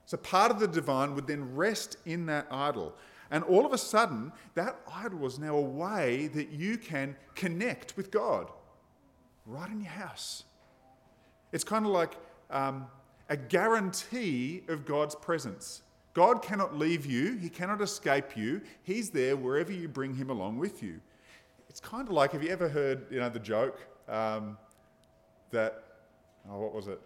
So 0.06 0.18
part 0.18 0.52
of 0.52 0.60
the 0.60 0.68
divine 0.68 1.16
would 1.16 1.28
then 1.28 1.56
rest 1.56 1.98
in 2.06 2.26
that 2.28 2.48
idol. 2.52 2.94
And 3.32 3.44
all 3.46 3.66
of 3.66 3.74
a 3.74 3.78
sudden, 3.78 4.32
that 4.56 4.80
idol 4.92 5.20
was 5.20 5.40
now 5.40 5.56
a 5.56 5.62
way 5.62 6.28
that 6.28 6.50
you 6.50 6.78
can 6.78 7.16
connect 7.36 7.96
with 7.96 8.12
God 8.12 8.52
right 9.46 9.70
in 9.70 9.80
your 9.80 9.92
house. 9.92 10.44
It's 11.52 11.64
kind 11.64 11.86
of 11.86 11.92
like 11.92 12.18
um, 12.50 12.88
a 13.30 13.38
guarantee 13.38 14.64
of 14.68 14.86
God's 14.86 15.16
presence. 15.16 15.84
God 16.20 16.42
cannot 16.42 16.78
leave 16.78 17.06
you, 17.06 17.38
He 17.38 17.48
cannot 17.48 17.80
escape 17.80 18.36
you. 18.36 18.60
He's 18.84 19.10
there 19.10 19.38
wherever 19.38 19.72
you 19.72 19.88
bring 19.88 20.14
Him 20.14 20.30
along 20.30 20.58
with 20.58 20.84
you. 20.84 21.00
It's 21.70 21.80
kind 21.80 22.06
of 22.10 22.14
like 22.14 22.34
have 22.34 22.44
you 22.44 22.50
ever 22.50 22.68
heard 22.68 23.06
you 23.10 23.22
know, 23.22 23.30
the 23.30 23.40
joke 23.40 23.80
um, 24.10 24.58
that, 25.52 25.82
oh, 26.52 26.60
what 26.60 26.74
was 26.74 26.90
it? 26.90 27.00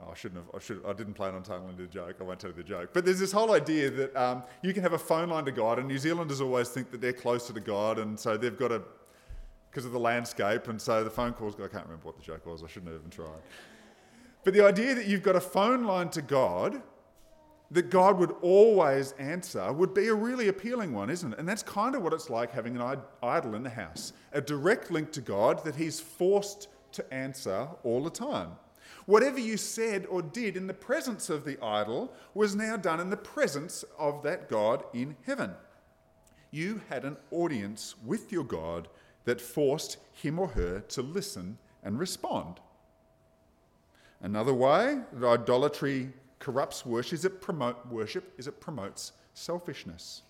Oh, 0.00 0.10
I 0.10 0.14
shouldn't 0.14 0.44
have. 0.44 0.52
I, 0.52 0.58
should, 0.58 0.84
I 0.84 0.92
didn't 0.94 1.14
plan 1.14 1.36
on 1.36 1.44
telling 1.44 1.76
the 1.76 1.86
joke. 1.86 2.16
I 2.20 2.24
won't 2.24 2.40
tell 2.40 2.50
you 2.50 2.56
the 2.56 2.64
joke. 2.64 2.90
But 2.92 3.04
there's 3.04 3.20
this 3.20 3.30
whole 3.30 3.52
idea 3.52 3.88
that 3.88 4.16
um, 4.16 4.42
you 4.62 4.74
can 4.74 4.82
have 4.82 4.94
a 4.94 4.98
phone 4.98 5.28
line 5.28 5.44
to 5.44 5.52
God, 5.52 5.78
and 5.78 5.86
New 5.86 5.98
Zealanders 5.98 6.40
always 6.40 6.70
think 6.70 6.90
that 6.90 7.00
they're 7.00 7.12
closer 7.12 7.52
to 7.52 7.60
God, 7.60 8.00
and 8.00 8.18
so 8.18 8.36
they've 8.36 8.58
got 8.58 8.72
a, 8.72 8.82
because 9.70 9.84
of 9.84 9.92
the 9.92 10.00
landscape, 10.00 10.66
and 10.66 10.82
so 10.82 11.04
the 11.04 11.10
phone 11.10 11.34
calls. 11.34 11.54
I 11.54 11.68
can't 11.68 11.84
remember 11.84 12.06
what 12.06 12.16
the 12.16 12.24
joke 12.24 12.46
was. 12.46 12.64
I 12.64 12.66
shouldn't 12.66 12.90
have 12.90 13.00
even 13.00 13.10
tried. 13.10 13.42
But 14.42 14.54
the 14.54 14.64
idea 14.64 14.96
that 14.96 15.06
you've 15.06 15.22
got 15.22 15.36
a 15.36 15.40
phone 15.40 15.84
line 15.84 16.08
to 16.08 16.22
God, 16.22 16.82
that 17.72 17.88
God 17.88 18.18
would 18.18 18.34
always 18.42 19.12
answer, 19.12 19.72
would 19.72 19.94
be 19.94 20.08
a 20.08 20.14
really 20.14 20.48
appealing 20.48 20.92
one, 20.92 21.08
isn't 21.08 21.32
it? 21.32 21.38
And 21.38 21.48
that's 21.48 21.62
kind 21.62 21.94
of 21.94 22.02
what 22.02 22.12
it's 22.12 22.28
like 22.28 22.52
having 22.52 22.76
an 22.76 22.98
idol 23.22 23.54
in 23.54 23.62
the 23.62 23.70
house 23.70 24.12
a 24.32 24.40
direct 24.40 24.90
link 24.90 25.10
to 25.12 25.20
God 25.20 25.64
that 25.64 25.76
He's 25.76 25.98
forced 25.98 26.68
to 26.92 27.14
answer 27.14 27.68
all 27.82 28.02
the 28.04 28.10
time. 28.10 28.50
Whatever 29.06 29.40
you 29.40 29.56
said 29.56 30.06
or 30.06 30.22
did 30.22 30.56
in 30.56 30.66
the 30.66 30.74
presence 30.74 31.30
of 31.30 31.44
the 31.44 31.58
idol 31.62 32.12
was 32.34 32.54
now 32.54 32.76
done 32.76 33.00
in 33.00 33.10
the 33.10 33.16
presence 33.16 33.84
of 33.98 34.22
that 34.22 34.48
God 34.48 34.84
in 34.92 35.16
heaven. 35.24 35.52
You 36.50 36.82
had 36.90 37.04
an 37.04 37.16
audience 37.30 37.94
with 38.04 38.30
your 38.30 38.44
God 38.44 38.88
that 39.24 39.40
forced 39.40 39.96
him 40.12 40.38
or 40.38 40.48
her 40.48 40.80
to 40.80 41.02
listen 41.02 41.58
and 41.82 41.98
respond. 41.98 42.60
Another 44.20 44.54
way 44.54 45.00
that 45.14 45.26
idolatry 45.26 46.10
corrupts 46.42 46.84
worship 46.84 47.12
is 47.12 47.24
it, 47.24 47.40
promote, 47.40 47.86
worship 47.86 48.34
is 48.36 48.48
it 48.48 48.60
promotes 48.60 49.12
selfishness. 49.32 50.22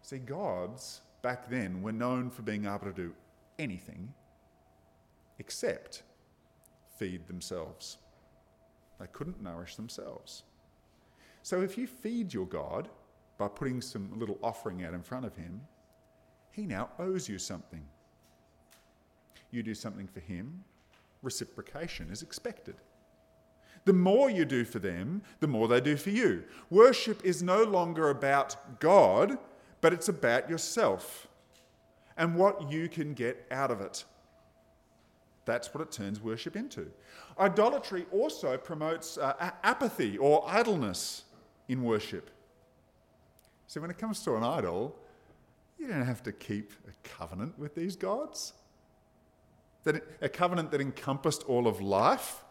See, 0.00 0.16
gods 0.16 1.02
back 1.20 1.50
then 1.50 1.82
were 1.82 1.92
known 1.92 2.30
for 2.30 2.40
being 2.40 2.64
able 2.64 2.78
to 2.78 2.92
do 2.94 3.12
anything 3.58 4.14
except 5.38 6.02
feed 6.98 7.26
themselves. 7.26 7.98
They 8.98 9.06
couldn't 9.12 9.42
nourish 9.42 9.76
themselves. 9.76 10.44
So 11.42 11.60
if 11.60 11.76
you 11.76 11.86
feed 11.86 12.32
your 12.32 12.46
God 12.46 12.88
by 13.36 13.48
putting 13.48 13.82
some 13.82 14.18
little 14.18 14.38
offering 14.42 14.82
out 14.82 14.94
in 14.94 15.02
front 15.02 15.26
of 15.26 15.36
him, 15.36 15.60
he 16.52 16.64
now 16.64 16.88
owes 16.98 17.28
you 17.28 17.38
something. 17.38 17.84
You 19.50 19.62
do 19.62 19.74
something 19.74 20.06
for 20.06 20.20
him, 20.20 20.64
reciprocation 21.20 22.08
is 22.10 22.22
expected. 22.22 22.76
The 23.84 23.92
more 23.92 24.30
you 24.30 24.44
do 24.44 24.64
for 24.64 24.78
them, 24.78 25.22
the 25.40 25.46
more 25.46 25.68
they 25.68 25.80
do 25.80 25.96
for 25.96 26.10
you. 26.10 26.44
Worship 26.70 27.24
is 27.24 27.42
no 27.42 27.62
longer 27.62 28.10
about 28.10 28.80
God, 28.80 29.38
but 29.80 29.92
it's 29.92 30.08
about 30.08 30.48
yourself 30.48 31.28
and 32.16 32.36
what 32.36 32.70
you 32.70 32.88
can 32.88 33.12
get 33.12 33.46
out 33.50 33.70
of 33.70 33.80
it. 33.80 34.04
That's 35.44 35.74
what 35.74 35.82
it 35.82 35.92
turns 35.92 36.20
worship 36.20 36.56
into. 36.56 36.90
Idolatry 37.38 38.06
also 38.10 38.56
promotes 38.56 39.18
uh, 39.18 39.50
apathy 39.62 40.16
or 40.16 40.44
idleness 40.48 41.24
in 41.68 41.82
worship. 41.82 42.30
So, 43.66 43.80
when 43.80 43.90
it 43.90 43.98
comes 43.98 44.20
to 44.20 44.36
an 44.36 44.44
idol, 44.44 44.96
you 45.78 45.88
don't 45.88 46.06
have 46.06 46.22
to 46.22 46.32
keep 46.32 46.72
a 46.88 47.08
covenant 47.08 47.58
with 47.58 47.74
these 47.74 47.96
gods. 47.96 48.54
That 49.82 50.02
a 50.22 50.28
covenant 50.28 50.70
that 50.70 50.80
encompassed 50.80 51.42
all 51.42 51.66
of 51.66 51.80
life, 51.80 52.43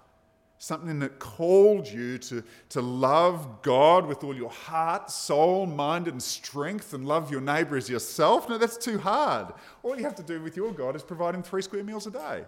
something 0.63 0.97
that 0.99 1.19
called 1.19 1.85
you 1.85 2.17
to, 2.17 2.41
to 2.69 2.81
love 2.81 3.61
God 3.63 4.05
with 4.05 4.23
all 4.23 4.33
your 4.33 4.49
heart, 4.49 5.11
soul, 5.11 5.65
mind, 5.65 6.07
and 6.07 6.23
strength, 6.23 6.93
and 6.93 7.05
love 7.05 7.29
your 7.29 7.41
neighbour 7.41 7.75
as 7.75 7.89
yourself. 7.89 8.47
No, 8.47 8.57
that's 8.57 8.77
too 8.77 8.97
hard. 8.97 9.47
All 9.83 9.97
you 9.97 10.03
have 10.03 10.15
to 10.15 10.23
do 10.23 10.41
with 10.41 10.55
your 10.55 10.71
God 10.71 10.95
is 10.95 11.03
provide 11.03 11.35
him 11.35 11.43
three 11.43 11.61
square 11.61 11.83
meals 11.83 12.07
a 12.07 12.11
day. 12.11 12.45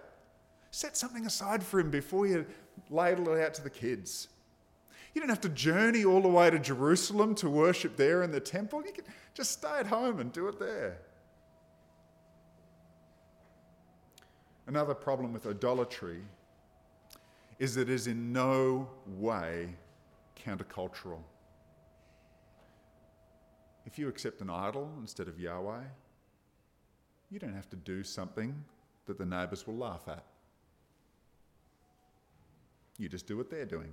Set 0.70 0.96
something 0.96 1.26
aside 1.26 1.62
for 1.62 1.78
him 1.78 1.90
before 1.90 2.26
you 2.26 2.46
ladle 2.88 3.34
it 3.34 3.44
out 3.44 3.52
to 3.52 3.62
the 3.62 3.68
kids. 3.68 4.28
You 5.12 5.20
don't 5.20 5.28
have 5.28 5.42
to 5.42 5.50
journey 5.50 6.06
all 6.06 6.22
the 6.22 6.28
way 6.28 6.48
to 6.48 6.58
Jerusalem 6.58 7.34
to 7.34 7.50
worship 7.50 7.98
there 7.98 8.22
in 8.22 8.32
the 8.32 8.40
temple. 8.40 8.82
You 8.86 8.94
can 8.94 9.04
just 9.34 9.52
stay 9.52 9.78
at 9.78 9.86
home 9.86 10.20
and 10.20 10.32
do 10.32 10.48
it 10.48 10.58
there. 10.58 10.96
Another 14.66 14.94
problem 14.94 15.34
with 15.34 15.46
idolatry 15.46 16.22
is 17.58 17.74
that 17.74 17.82
it 17.82 17.90
is 17.90 18.06
in 18.06 18.32
no 18.32 18.88
way 19.06 19.74
countercultural. 20.44 21.20
If 23.86 23.98
you 23.98 24.08
accept 24.08 24.40
an 24.40 24.50
idol 24.50 24.90
instead 25.00 25.28
of 25.28 25.38
Yahweh, 25.38 25.82
you 27.30 27.38
don't 27.38 27.54
have 27.54 27.70
to 27.70 27.76
do 27.76 28.02
something 28.02 28.54
that 29.06 29.18
the 29.18 29.26
neighbours 29.26 29.66
will 29.66 29.76
laugh 29.76 30.02
at. 30.08 30.24
You 32.98 33.08
just 33.08 33.26
do 33.26 33.36
what 33.36 33.50
they're 33.50 33.64
doing. 33.64 33.92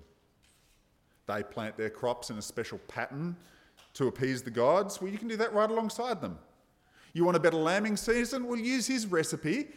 They 1.28 1.44
plant 1.44 1.78
their 1.78 1.90
crops 1.90 2.30
in 2.30 2.38
a 2.38 2.42
special 2.42 2.80
pattern 2.88 3.36
to 3.94 4.08
appease 4.08 4.42
the 4.42 4.52
gods. 4.52 5.02
Well, 5.02 5.12
you 5.12 5.18
can 5.18 5.28
do 5.28 5.38
that 5.38 5.54
right 5.54 5.70
alongside 5.70 6.22
them. 6.22 6.38
You 7.14 7.24
want 7.24 7.38
a 7.38 7.40
better 7.40 7.58
lambing 7.58 7.96
season? 7.96 8.48
Well, 8.48 8.58
use 8.58 8.88
his 8.88 9.06
recipe 9.06 9.68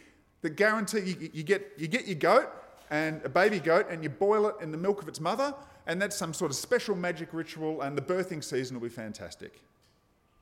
that 0.41 0.55
guarantee 0.55 0.99
you, 0.99 1.29
you, 1.33 1.43
get, 1.43 1.71
you 1.77 1.87
get 1.87 2.05
your 2.05 2.15
goat 2.15 2.49
and 2.89 3.21
a 3.23 3.29
baby 3.29 3.59
goat 3.59 3.87
and 3.89 4.03
you 4.03 4.09
boil 4.09 4.47
it 4.47 4.55
in 4.61 4.71
the 4.71 4.77
milk 4.77 5.01
of 5.01 5.07
its 5.07 5.19
mother, 5.19 5.53
and 5.85 6.01
that's 6.01 6.15
some 6.15 6.33
sort 6.33 6.51
of 6.51 6.57
special 6.57 6.95
magic 6.95 7.33
ritual, 7.33 7.81
and 7.81 7.97
the 7.97 8.01
birthing 8.01 8.43
season 8.43 8.79
will 8.79 8.87
be 8.87 8.93
fantastic. 8.93 9.61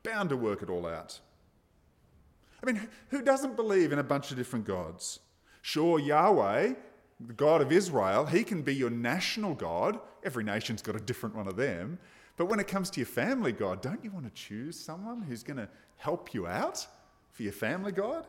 Bound 0.02 0.30
to 0.30 0.36
work 0.36 0.62
it 0.62 0.70
all 0.70 0.86
out. 0.86 1.20
I 2.62 2.66
mean, 2.66 2.88
who 3.10 3.22
doesn't 3.22 3.56
believe 3.56 3.92
in 3.92 3.98
a 3.98 4.04
bunch 4.04 4.30
of 4.30 4.36
different 4.36 4.64
gods? 4.64 5.20
Sure, 5.62 5.98
Yahweh 5.98 6.74
the 7.20 7.32
God 7.32 7.62
of 7.62 7.72
Israel, 7.72 8.26
he 8.26 8.44
can 8.44 8.62
be 8.62 8.74
your 8.74 8.90
national 8.90 9.54
God. 9.54 9.98
Every 10.22 10.44
nation's 10.44 10.82
got 10.82 10.96
a 10.96 11.00
different 11.00 11.34
one 11.34 11.48
of 11.48 11.56
them. 11.56 11.98
But 12.36 12.46
when 12.46 12.60
it 12.60 12.68
comes 12.68 12.90
to 12.90 13.00
your 13.00 13.06
family 13.06 13.52
God, 13.52 13.80
don't 13.80 14.04
you 14.04 14.10
want 14.10 14.26
to 14.26 14.32
choose 14.32 14.78
someone 14.78 15.22
who's 15.22 15.42
going 15.42 15.56
to 15.56 15.68
help 15.96 16.34
you 16.34 16.46
out 16.46 16.86
for 17.32 17.42
your 17.42 17.52
family 17.52 17.92
God? 17.92 18.26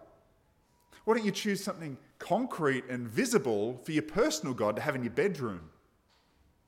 Why 1.07 1.13
don't 1.13 1.25
you 1.25 1.31
choose 1.31 1.63
something 1.63 1.97
concrete 2.19 2.83
and 2.89 3.07
visible 3.07 3.79
for 3.85 3.93
your 3.93 4.03
personal 4.03 4.53
God 4.53 4.75
to 4.75 4.81
have 4.81 4.93
in 4.93 5.03
your 5.03 5.13
bedroom? 5.13 5.69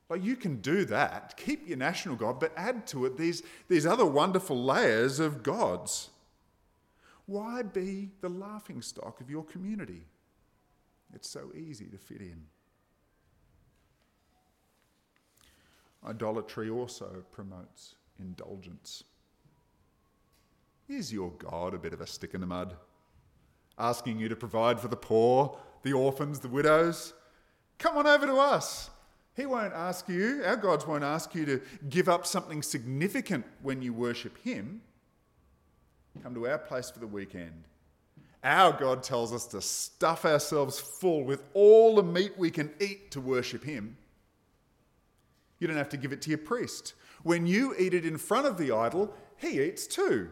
Like 0.08 0.24
you 0.24 0.34
can 0.34 0.62
do 0.62 0.86
that, 0.86 1.36
keep 1.36 1.68
your 1.68 1.76
national 1.76 2.16
God, 2.16 2.40
but 2.40 2.54
add 2.56 2.86
to 2.86 3.04
it 3.04 3.18
these, 3.18 3.42
these 3.68 3.84
other 3.84 4.06
wonderful 4.06 4.56
layers 4.64 5.20
of 5.20 5.42
gods. 5.42 6.08
Why 7.26 7.60
be 7.60 8.12
the 8.22 8.30
laughing 8.30 8.80
stock 8.80 9.20
of 9.20 9.28
your 9.28 9.44
community? 9.44 10.06
It's 11.14 11.28
so 11.28 11.52
easy 11.54 11.84
to 11.88 11.98
fit 11.98 12.22
in. 12.22 12.44
Idolatry 16.02 16.70
also 16.70 17.24
promotes 17.30 17.94
indulgence. 18.18 19.04
Is 20.88 21.12
your 21.12 21.30
God 21.32 21.74
a 21.74 21.78
bit 21.78 21.92
of 21.92 22.00
a 22.00 22.06
stick 22.06 22.32
in 22.32 22.40
the 22.40 22.46
mud? 22.46 22.74
Asking 23.80 24.20
you 24.20 24.28
to 24.28 24.36
provide 24.36 24.78
for 24.78 24.88
the 24.88 24.96
poor, 24.96 25.58
the 25.82 25.92
orphans, 25.92 26.38
the 26.38 26.48
widows? 26.48 27.14
Come 27.78 27.96
on 27.96 28.06
over 28.06 28.26
to 28.26 28.36
us. 28.36 28.90
He 29.34 29.46
won't 29.46 29.72
ask 29.72 30.08
you, 30.08 30.42
our 30.44 30.56
gods 30.56 30.86
won't 30.86 31.02
ask 31.02 31.34
you 31.34 31.46
to 31.46 31.60
give 31.88 32.08
up 32.08 32.26
something 32.26 32.62
significant 32.62 33.44
when 33.62 33.82
you 33.82 33.92
worship 33.92 34.38
Him. 34.44 34.82
Come 36.22 36.34
to 36.34 36.46
our 36.46 36.58
place 36.58 36.90
for 36.90 37.00
the 37.00 37.06
weekend 37.06 37.64
our 38.42 38.72
God 38.72 39.02
tells 39.02 39.32
us 39.32 39.46
to 39.48 39.60
stuff 39.60 40.24
ourselves 40.24 40.80
full 40.80 41.24
with 41.24 41.42
all 41.52 41.96
the 41.96 42.02
meat 42.02 42.32
we 42.38 42.50
can 42.50 42.70
eat 42.80 43.10
to 43.10 43.20
worship 43.20 43.64
Him. 43.64 43.96
You 45.58 45.66
don't 45.66 45.76
have 45.76 45.90
to 45.90 45.98
give 45.98 46.12
it 46.12 46.22
to 46.22 46.30
your 46.30 46.38
priest. 46.38 46.94
When 47.22 47.46
you 47.46 47.74
eat 47.78 47.92
it 47.92 48.06
in 48.06 48.16
front 48.16 48.46
of 48.46 48.56
the 48.56 48.72
idol, 48.72 49.14
he 49.36 49.60
eats 49.60 49.86
too. 49.86 50.30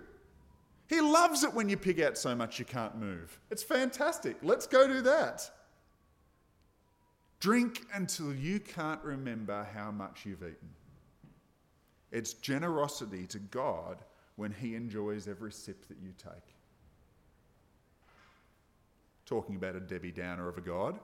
He 0.88 1.00
loves 1.02 1.44
it 1.44 1.52
when 1.52 1.68
you 1.68 1.76
pig 1.76 2.00
out 2.00 2.16
so 2.16 2.34
much 2.34 2.58
you 2.58 2.64
can't 2.64 2.96
move. 2.96 3.38
It's 3.50 3.62
fantastic. 3.62 4.36
Let's 4.42 4.66
go 4.66 4.88
do 4.88 5.02
that. 5.02 5.48
Drink 7.40 7.82
until 7.94 8.34
you 8.34 8.58
can't 8.58 9.02
remember 9.04 9.66
how 9.74 9.90
much 9.90 10.24
you've 10.24 10.42
eaten. 10.42 10.70
It's 12.10 12.32
generosity 12.32 13.26
to 13.26 13.38
God 13.38 13.98
when 14.36 14.50
He 14.50 14.74
enjoys 14.74 15.28
every 15.28 15.52
sip 15.52 15.86
that 15.88 15.98
you 16.02 16.14
take. 16.16 16.54
Talking 19.26 19.56
about 19.56 19.76
a 19.76 19.80
Debbie 19.80 20.10
Downer 20.10 20.48
of 20.48 20.56
a 20.56 20.62
God. 20.62 20.98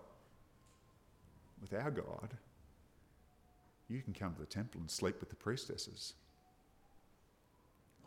With 1.60 1.74
our 1.74 1.90
God, 1.90 2.34
you 3.88 4.00
can 4.00 4.14
come 4.14 4.34
to 4.34 4.40
the 4.40 4.46
temple 4.46 4.80
and 4.80 4.90
sleep 4.90 5.20
with 5.20 5.28
the 5.28 5.36
priestesses. 5.36 6.14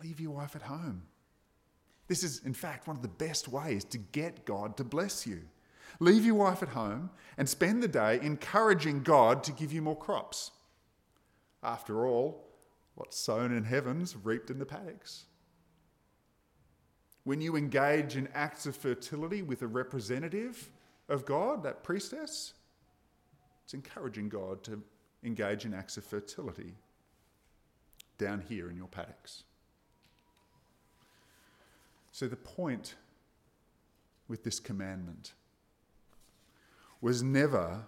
Leave 0.02 0.20
your 0.20 0.32
wife 0.32 0.56
at 0.56 0.64
home. 0.64 1.04
This 2.08 2.24
is, 2.24 2.40
in 2.46 2.54
fact, 2.54 2.88
one 2.88 2.96
of 2.96 3.02
the 3.02 3.08
best 3.08 3.48
ways 3.48 3.84
to 3.86 3.98
get 3.98 4.46
God 4.46 4.78
to 4.78 4.84
bless 4.84 5.28
you. 5.28 5.42
Leave 6.00 6.26
your 6.26 6.36
wife 6.36 6.62
at 6.64 6.70
home 6.70 7.10
and 7.38 7.48
spend 7.48 7.82
the 7.82 7.88
day 7.88 8.20
encouraging 8.22 9.04
God 9.04 9.44
to 9.44 9.52
give 9.52 9.74
you 9.74 9.82
more 9.82 9.98
crops. 9.98 10.52
After 11.64 12.06
all, 12.06 12.46
what's 12.96 13.18
sown 13.18 13.52
in 13.52 13.64
heavens 13.64 14.16
reaped 14.24 14.50
in 14.50 14.60
the 14.60 14.66
paddocks. 14.66 15.26
When 17.24 17.42
you 17.42 17.58
engage 17.58 18.16
in 18.16 18.30
acts 18.34 18.66
of 18.66 18.76
fertility 18.76 19.42
with 19.42 19.62
a 19.62 19.68
representative 19.68 20.70
of 21.10 21.26
God, 21.26 21.64
that 21.64 21.84
priestess, 21.84 22.54
it's 23.66 23.74
encouraging 23.74 24.30
God 24.30 24.64
to 24.64 24.82
engage 25.24 25.66
in 25.66 25.74
acts 25.74 25.98
of 25.98 26.06
fertility 26.06 26.74
down 28.18 28.44
here 28.48 28.70
in 28.70 28.78
your 28.78 28.88
paddocks. 28.88 29.44
So, 32.18 32.28
the 32.28 32.36
point 32.36 32.96
with 34.28 34.44
this 34.44 34.60
commandment 34.60 35.34
was 37.00 37.22
never 37.22 37.84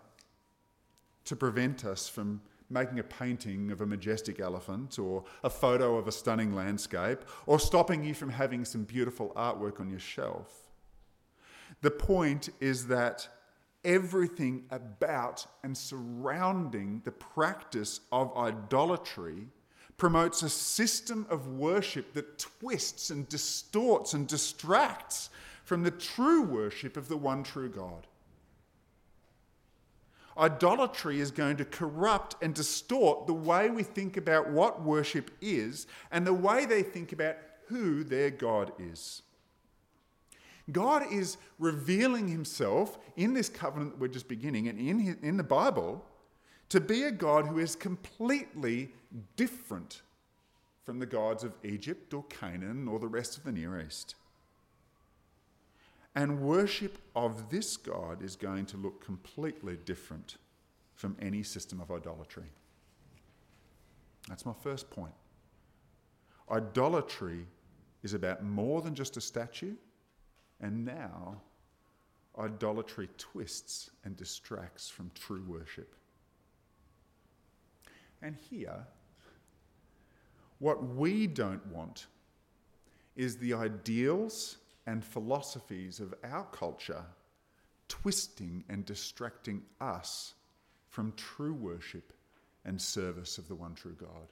to 1.25 1.35
prevent 1.35 1.83
us 1.83 2.07
from 2.07 2.39
making 2.69 2.99
a 2.99 3.03
painting 3.03 3.71
of 3.71 3.81
a 3.81 3.87
majestic 3.87 4.39
elephant 4.39 4.99
or 4.99 5.23
a 5.43 5.49
photo 5.49 5.97
of 5.97 6.07
a 6.07 6.11
stunning 6.11 6.53
landscape 6.53 7.21
or 7.47 7.59
stopping 7.59 8.03
you 8.03 8.13
from 8.13 8.29
having 8.29 8.65
some 8.65 8.83
beautiful 8.83 9.33
artwork 9.35 9.79
on 9.79 9.89
your 9.89 9.97
shelf. 9.97 10.69
The 11.81 11.89
point 11.89 12.49
is 12.59 12.85
that 12.85 13.27
everything 13.83 14.65
about 14.69 15.47
and 15.63 15.75
surrounding 15.75 17.01
the 17.03 17.11
practice 17.13 18.01
of 18.11 18.37
idolatry 18.37 19.47
promotes 19.99 20.41
a 20.41 20.49
system 20.49 21.27
of 21.29 21.47
worship 21.47 22.13
that 22.13 22.39
twists 22.39 23.11
and 23.11 23.29
distorts 23.29 24.13
and 24.13 24.27
distracts 24.27 25.29
from 25.65 25.83
the 25.83 25.91
true 25.91 26.41
worship 26.41 26.97
of 26.97 27.07
the 27.07 27.17
one 27.17 27.43
true 27.43 27.69
God. 27.69 28.07
Idolatry 30.37 31.19
is 31.19 31.31
going 31.31 31.57
to 31.57 31.65
corrupt 31.65 32.35
and 32.41 32.55
distort 32.55 33.27
the 33.27 33.33
way 33.33 33.69
we 33.69 33.83
think 33.83 34.15
about 34.15 34.49
what 34.49 34.81
worship 34.81 35.29
is 35.41 35.85
and 36.11 36.25
the 36.25 36.33
way 36.33 36.65
they 36.65 36.81
think 36.81 37.11
about 37.11 37.35
who 37.67 38.03
their 38.03 38.31
God 38.31 38.71
is. 38.79 39.21
God 40.71 41.11
is 41.11 41.37
revealing 41.57 42.27
himself 42.29 42.97
in 43.17 43.33
this 43.33 43.49
covenant 43.49 43.99
we're 43.99 44.07
just 44.07 44.27
beginning 44.27 44.69
and 44.69 44.79
in, 44.79 44.99
his, 44.99 45.15
in 45.21 45.35
the 45.35 45.43
Bible 45.43 46.05
to 46.69 46.79
be 46.79 47.03
a 47.03 47.11
God 47.11 47.47
who 47.47 47.59
is 47.59 47.75
completely 47.75 48.89
different 49.35 50.01
from 50.85 50.99
the 50.99 51.05
gods 51.05 51.43
of 51.43 51.53
Egypt 51.63 52.13
or 52.13 52.23
Canaan 52.23 52.87
or 52.87 52.99
the 52.99 53.07
rest 53.07 53.37
of 53.37 53.43
the 53.43 53.51
Near 53.51 53.79
East. 53.79 54.15
And 56.15 56.41
worship 56.41 56.97
of 57.15 57.49
this 57.49 57.77
God 57.77 58.23
is 58.23 58.35
going 58.35 58.65
to 58.67 58.77
look 58.77 59.03
completely 59.03 59.77
different 59.85 60.37
from 60.95 61.15
any 61.21 61.43
system 61.43 61.79
of 61.79 61.91
idolatry. 61.91 62.51
That's 64.27 64.45
my 64.45 64.53
first 64.61 64.89
point. 64.89 65.13
Idolatry 66.51 67.45
is 68.03 68.13
about 68.13 68.43
more 68.43 68.81
than 68.81 68.95
just 68.95 69.17
a 69.17 69.21
statue, 69.21 69.75
and 70.59 70.85
now 70.85 71.41
idolatry 72.37 73.09
twists 73.17 73.91
and 74.03 74.15
distracts 74.15 74.89
from 74.89 75.11
true 75.13 75.43
worship. 75.47 75.95
And 78.21 78.35
here, 78.49 78.85
what 80.59 80.95
we 80.95 81.27
don't 81.27 81.65
want 81.67 82.07
is 83.15 83.37
the 83.37 83.53
ideals 83.53 84.57
and 84.85 85.03
philosophies 85.03 85.99
of 85.99 86.13
our 86.23 86.45
culture 86.45 87.03
twisting 87.87 88.63
and 88.69 88.85
distracting 88.85 89.61
us 89.81 90.33
from 90.89 91.13
true 91.15 91.53
worship 91.53 92.13
and 92.65 92.81
service 92.81 93.37
of 93.37 93.47
the 93.47 93.55
one 93.55 93.73
true 93.73 93.95
God. 93.99 94.31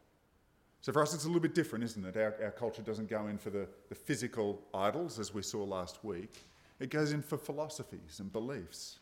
So 0.81 0.91
for 0.93 1.01
us, 1.01 1.13
it's 1.13 1.25
a 1.25 1.27
little 1.27 1.41
bit 1.41 1.55
different, 1.55 1.83
isn't 1.83 2.05
it? 2.05 2.15
Our, 2.17 2.35
our 2.43 2.51
culture 2.51 2.81
doesn't 2.81 3.09
go 3.09 3.27
in 3.27 3.37
for 3.37 3.49
the, 3.49 3.67
the 3.89 3.95
physical 3.95 4.61
idols, 4.73 5.19
as 5.19 5.33
we 5.33 5.41
saw 5.41 5.63
last 5.63 6.03
week. 6.03 6.45
It 6.79 6.89
goes 6.89 7.11
in 7.11 7.21
for 7.21 7.37
philosophies 7.37 8.19
and 8.19 8.31
beliefs, 8.31 8.99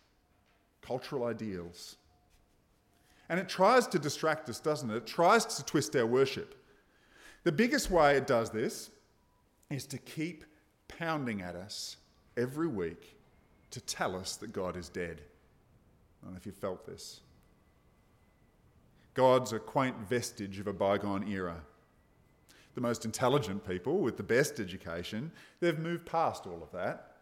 cultural 0.82 1.26
ideals. 1.26 1.98
And 3.30 3.40
it 3.40 3.50
tries 3.50 3.88
to 3.88 4.00
distract 4.00 4.50
us, 4.50 4.60
doesn't 4.60 4.90
it? 4.90 4.98
It 4.98 5.08
tries 5.08 5.46
to 5.46 5.66
twist 5.66 5.96
our 5.96 6.06
worship. 6.06 6.56
The 7.44 7.52
biggest 7.52 7.90
way 7.90 8.18
it 8.18 8.28
does 8.28 8.50
this 8.50 8.90
is 9.70 9.86
to 9.88 9.98
keep 9.98 10.46
pounding 10.88 11.42
at 11.42 11.56
us 11.56 11.98
every 12.38 12.68
week 12.68 13.18
to 13.72 13.82
tell 13.82 14.16
us 14.16 14.36
that 14.38 14.54
God 14.54 14.78
is 14.78 14.90
dead. 14.90 15.22
I 16.22 16.26
don't 16.26 16.34
know 16.34 16.38
if 16.38 16.46
you 16.46 16.52
felt 16.52 16.86
this. 16.86 17.22
God's 19.14 19.54
a 19.54 19.60
quaint 19.60 19.98
vestige 20.08 20.60
of 20.60 20.68
a 20.68 20.74
bygone 20.74 21.28
era. 21.28 21.58
The 22.76 22.82
most 22.82 23.06
intelligent 23.06 23.68
people 23.68 24.00
with 24.00 24.18
the 24.18 24.24
best 24.24 24.60
education, 24.60 25.32
they've 25.62 25.80
moved 25.80 26.06
past 26.06 26.46
all 26.46 26.62
of 26.62 26.72
that. 26.72 27.14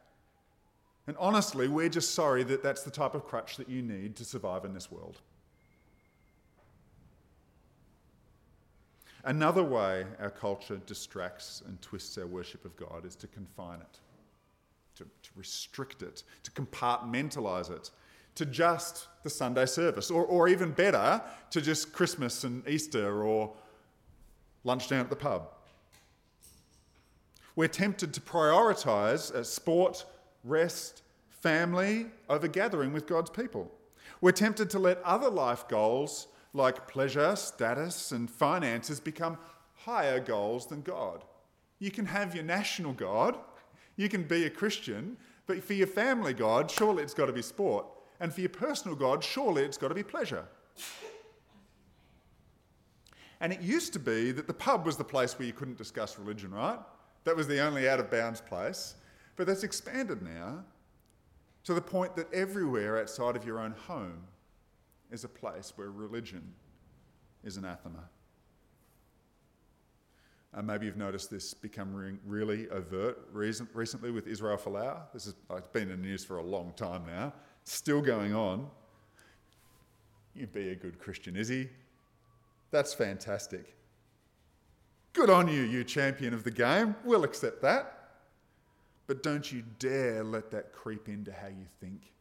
And 1.06 1.16
honestly, 1.20 1.68
we're 1.68 1.90
just 1.90 2.16
sorry 2.16 2.44
that 2.46 2.64
that's 2.64 2.84
the 2.84 2.92
type 2.92 3.14
of 3.14 3.26
crutch 3.26 3.58
that 3.58 3.70
you 3.70 3.82
need 3.82 4.16
to 4.16 4.26
survive 4.26 4.66
in 4.66 4.74
this 4.74 4.92
world. 4.92 5.22
Another 9.26 9.64
way 9.64 10.06
our 10.20 10.30
culture 10.30 10.78
distracts 10.86 11.64
and 11.66 11.82
twists 11.82 12.18
our 12.18 12.28
worship 12.28 12.66
of 12.66 12.76
God 12.76 13.06
is 13.06 13.16
to 13.16 13.28
confine 13.28 13.80
it, 13.80 14.00
to, 14.96 15.04
to 15.04 15.30
restrict 15.36 16.02
it, 16.02 16.24
to 16.44 16.52
compartmentalize 16.52 17.72
it, 17.72 17.92
to 18.36 18.46
just 18.46 19.08
the 19.24 19.30
Sunday 19.30 19.66
service, 19.66 20.12
or, 20.12 20.26
or 20.26 20.48
even 20.50 20.72
better, 20.72 21.22
to 21.52 21.62
just 21.62 21.94
Christmas 21.94 22.44
and 22.44 22.68
Easter 22.68 23.24
or 23.24 23.54
lunch 24.66 24.90
down 24.90 25.02
at 25.02 25.10
the 25.10 25.16
pub. 25.16 25.50
We're 27.56 27.68
tempted 27.68 28.14
to 28.14 28.22
prioritise 28.22 29.34
uh, 29.34 29.44
sport, 29.44 30.06
rest, 30.44 31.04
family 31.30 32.08
over 32.30 32.48
gathering 32.48 32.92
with 32.92 33.06
God's 33.06 33.30
people. 33.30 33.72
We're 34.22 34.32
tempted 34.32 34.70
to 34.72 34.80
let 34.80 35.02
other 35.04 35.30
life 35.30 35.68
goals 35.68 36.28
like 36.54 36.88
pleasure, 36.88 37.36
status, 37.36 38.12
and 38.12 38.30
finances 38.30 39.00
become 39.00 39.38
higher 39.76 40.20
goals 40.20 40.68
than 40.68 40.82
God. 40.82 41.24
You 41.80 41.92
can 41.92 42.06
have 42.06 42.36
your 42.36 42.44
national 42.44 42.94
God, 42.94 43.38
you 43.96 44.08
can 44.08 44.24
be 44.24 44.46
a 44.46 44.50
Christian, 44.50 45.18
but 45.46 45.64
for 45.64 45.74
your 45.74 45.88
family 45.88 46.34
God, 46.34 46.72
surely 46.72 47.04
it's 47.04 47.14
got 47.14 47.26
to 47.26 47.34
be 47.34 47.42
sport. 47.42 47.86
And 48.20 48.34
for 48.34 48.40
your 48.40 48.50
personal 48.50 48.96
God, 48.96 49.24
surely 49.24 49.64
it's 49.64 49.78
got 49.78 49.90
to 49.90 49.96
be 49.96 50.04
pleasure. 50.04 50.46
And 53.42 53.52
it 53.52 53.62
used 53.62 53.92
to 53.94 54.00
be 54.00 54.32
that 54.32 54.48
the 54.48 54.54
pub 54.54 54.86
was 54.86 54.96
the 54.96 55.04
place 55.04 55.38
where 55.38 55.46
you 55.46 55.52
couldn't 55.52 55.78
discuss 55.78 56.18
religion, 56.18 56.52
right? 56.52 56.80
That 57.26 57.36
was 57.36 57.48
the 57.48 57.60
only 57.60 57.90
out 57.90 58.00
of 58.00 58.10
bounds 58.10 58.40
place. 58.40 58.96
But 59.36 59.48
that's 59.48 59.64
expanded 59.64 60.22
now 60.22 60.64
to 61.66 61.74
the 61.74 61.82
point 61.82 62.16
that 62.16 62.32
everywhere 62.34 63.02
outside 63.02 63.36
of 63.36 63.46
your 63.46 63.60
own 63.60 63.72
home 63.88 64.24
is 65.14 65.24
a 65.24 65.30
place 65.30 65.72
where 65.76 65.92
religion 65.92 66.44
is 67.44 67.56
anathema. 67.56 68.10
Uh, 70.54 70.62
maybe 70.62 70.86
you've 70.86 70.98
noticed 70.98 71.32
this 71.32 71.54
become 71.54 71.94
re- 71.94 72.18
really 72.26 72.70
overt 72.70 73.28
recently 73.32 74.12
with 74.12 74.28
Israel 74.28 74.58
Folau. 74.58 74.98
This 75.14 75.26
has 75.26 75.36
uh, 75.50 75.62
been 75.72 75.84
in 75.84 76.02
the 76.02 76.08
news 76.08 76.26
for 76.26 76.38
a 76.38 76.44
long 76.44 76.74
time 76.76 77.06
now 77.08 77.34
still 77.64 78.02
going 78.02 78.34
on. 78.34 78.68
You 80.36 80.48
be 80.48 80.70
a 80.70 80.76
good 80.76 81.00
Christian, 81.00 81.36
is 81.36 81.48
he? 81.48 81.70
That's 82.72 82.94
fantastic. 82.94 83.76
Good 85.14 85.30
on 85.30 85.48
you, 85.48 85.62
you 85.62 85.84
champion 85.84 86.34
of 86.34 86.44
the 86.44 86.52
game. 86.52 86.96
We'll 87.04 87.24
accept 87.24 87.62
that. 87.62 88.00
But 89.06 89.22
don't 89.22 89.52
you 89.52 89.64
dare 89.80 90.24
let 90.24 90.50
that 90.52 90.74
creep 90.74 91.08
into 91.08 91.32
how 91.32 91.48
you 91.48 91.68
think, 91.80 92.12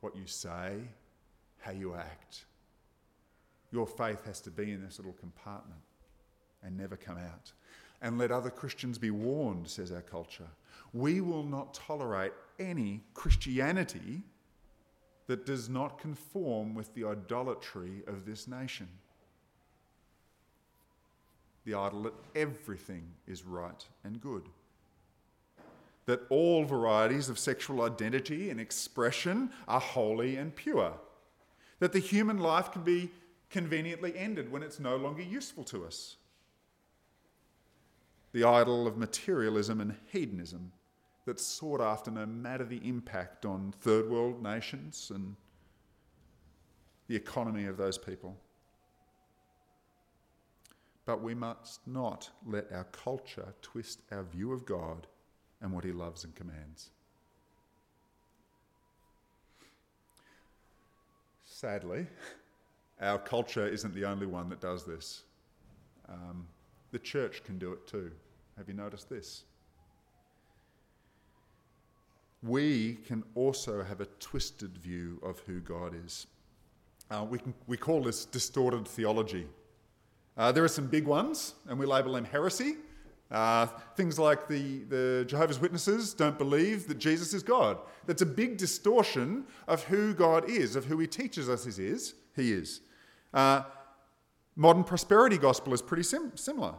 what 0.00 0.16
you 0.16 0.26
say, 0.26 0.78
how 1.66 1.72
you 1.72 1.94
act. 1.94 2.44
Your 3.72 3.86
faith 3.86 4.24
has 4.24 4.40
to 4.42 4.50
be 4.50 4.70
in 4.70 4.84
this 4.84 4.98
little 4.98 5.14
compartment 5.14 5.80
and 6.62 6.76
never 6.76 6.96
come 6.96 7.18
out. 7.18 7.52
And 8.00 8.18
let 8.18 8.30
other 8.30 8.50
Christians 8.50 8.98
be 8.98 9.10
warned, 9.10 9.68
says 9.68 9.90
our 9.90 10.02
culture. 10.02 10.48
We 10.92 11.20
will 11.20 11.42
not 11.42 11.74
tolerate 11.74 12.32
any 12.60 13.02
Christianity 13.14 14.22
that 15.26 15.44
does 15.44 15.68
not 15.68 15.98
conform 15.98 16.74
with 16.74 16.94
the 16.94 17.04
idolatry 17.04 18.04
of 18.06 18.24
this 18.24 18.46
nation. 18.46 18.88
The 21.64 21.74
idol 21.74 22.02
that 22.02 22.14
everything 22.36 23.02
is 23.26 23.44
right 23.44 23.84
and 24.04 24.20
good. 24.20 24.44
That 26.04 26.20
all 26.30 26.64
varieties 26.64 27.28
of 27.28 27.40
sexual 27.40 27.82
identity 27.82 28.50
and 28.50 28.60
expression 28.60 29.50
are 29.66 29.80
holy 29.80 30.36
and 30.36 30.54
pure. 30.54 30.92
That 31.78 31.92
the 31.92 31.98
human 31.98 32.38
life 32.38 32.72
can 32.72 32.82
be 32.82 33.10
conveniently 33.50 34.16
ended 34.16 34.50
when 34.50 34.62
it's 34.62 34.80
no 34.80 34.96
longer 34.96 35.22
useful 35.22 35.64
to 35.64 35.84
us. 35.84 36.16
The 38.32 38.44
idol 38.44 38.86
of 38.86 38.96
materialism 38.96 39.80
and 39.80 39.94
hedonism 40.06 40.72
that's 41.26 41.44
sought 41.44 41.80
after 41.80 42.10
no 42.10 42.26
matter 42.26 42.64
the 42.64 42.86
impact 42.86 43.44
on 43.44 43.74
third 43.80 44.08
world 44.08 44.42
nations 44.42 45.10
and 45.14 45.36
the 47.08 47.16
economy 47.16 47.66
of 47.66 47.76
those 47.76 47.98
people. 47.98 48.36
But 51.04 51.22
we 51.22 51.34
must 51.34 51.86
not 51.86 52.30
let 52.44 52.72
our 52.72 52.84
culture 52.84 53.54
twist 53.62 54.00
our 54.10 54.24
view 54.24 54.52
of 54.52 54.66
God 54.66 55.06
and 55.60 55.72
what 55.72 55.84
He 55.84 55.92
loves 55.92 56.24
and 56.24 56.34
commands. 56.34 56.90
Sadly, 61.58 62.06
our 63.00 63.18
culture 63.18 63.66
isn't 63.66 63.94
the 63.94 64.04
only 64.04 64.26
one 64.26 64.50
that 64.50 64.60
does 64.60 64.84
this. 64.84 65.22
Um, 66.06 66.46
the 66.90 66.98
church 66.98 67.42
can 67.44 67.58
do 67.58 67.72
it 67.72 67.86
too. 67.86 68.12
Have 68.58 68.68
you 68.68 68.74
noticed 68.74 69.08
this? 69.08 69.44
We 72.42 72.96
can 73.06 73.24
also 73.34 73.82
have 73.82 74.02
a 74.02 74.06
twisted 74.20 74.76
view 74.76 75.18
of 75.22 75.38
who 75.46 75.60
God 75.60 75.94
is. 76.04 76.26
Uh, 77.10 77.24
we, 77.26 77.38
can, 77.38 77.54
we 77.66 77.78
call 77.78 78.02
this 78.02 78.26
distorted 78.26 78.86
theology. 78.86 79.46
Uh, 80.36 80.52
there 80.52 80.62
are 80.62 80.68
some 80.68 80.88
big 80.88 81.06
ones, 81.06 81.54
and 81.70 81.78
we 81.78 81.86
label 81.86 82.12
them 82.12 82.26
heresy. 82.26 82.76
Uh, 83.30 83.66
things 83.96 84.18
like 84.18 84.46
the, 84.46 84.84
the 84.84 85.24
Jehovah's 85.26 85.58
Witnesses 85.58 86.14
don't 86.14 86.38
believe 86.38 86.86
that 86.86 86.98
Jesus 86.98 87.34
is 87.34 87.42
God. 87.42 87.78
That's 88.06 88.22
a 88.22 88.26
big 88.26 88.56
distortion 88.56 89.44
of 89.66 89.82
who 89.84 90.14
God 90.14 90.48
is, 90.48 90.76
of 90.76 90.84
who 90.84 90.98
He 90.98 91.06
teaches 91.08 91.48
us 91.48 91.64
He 91.64 91.84
is. 91.84 92.14
He 92.36 92.52
is. 92.52 92.80
Uh, 93.34 93.62
modern 94.54 94.84
prosperity 94.84 95.38
gospel 95.38 95.74
is 95.74 95.82
pretty 95.82 96.04
sim- 96.04 96.36
similar. 96.36 96.74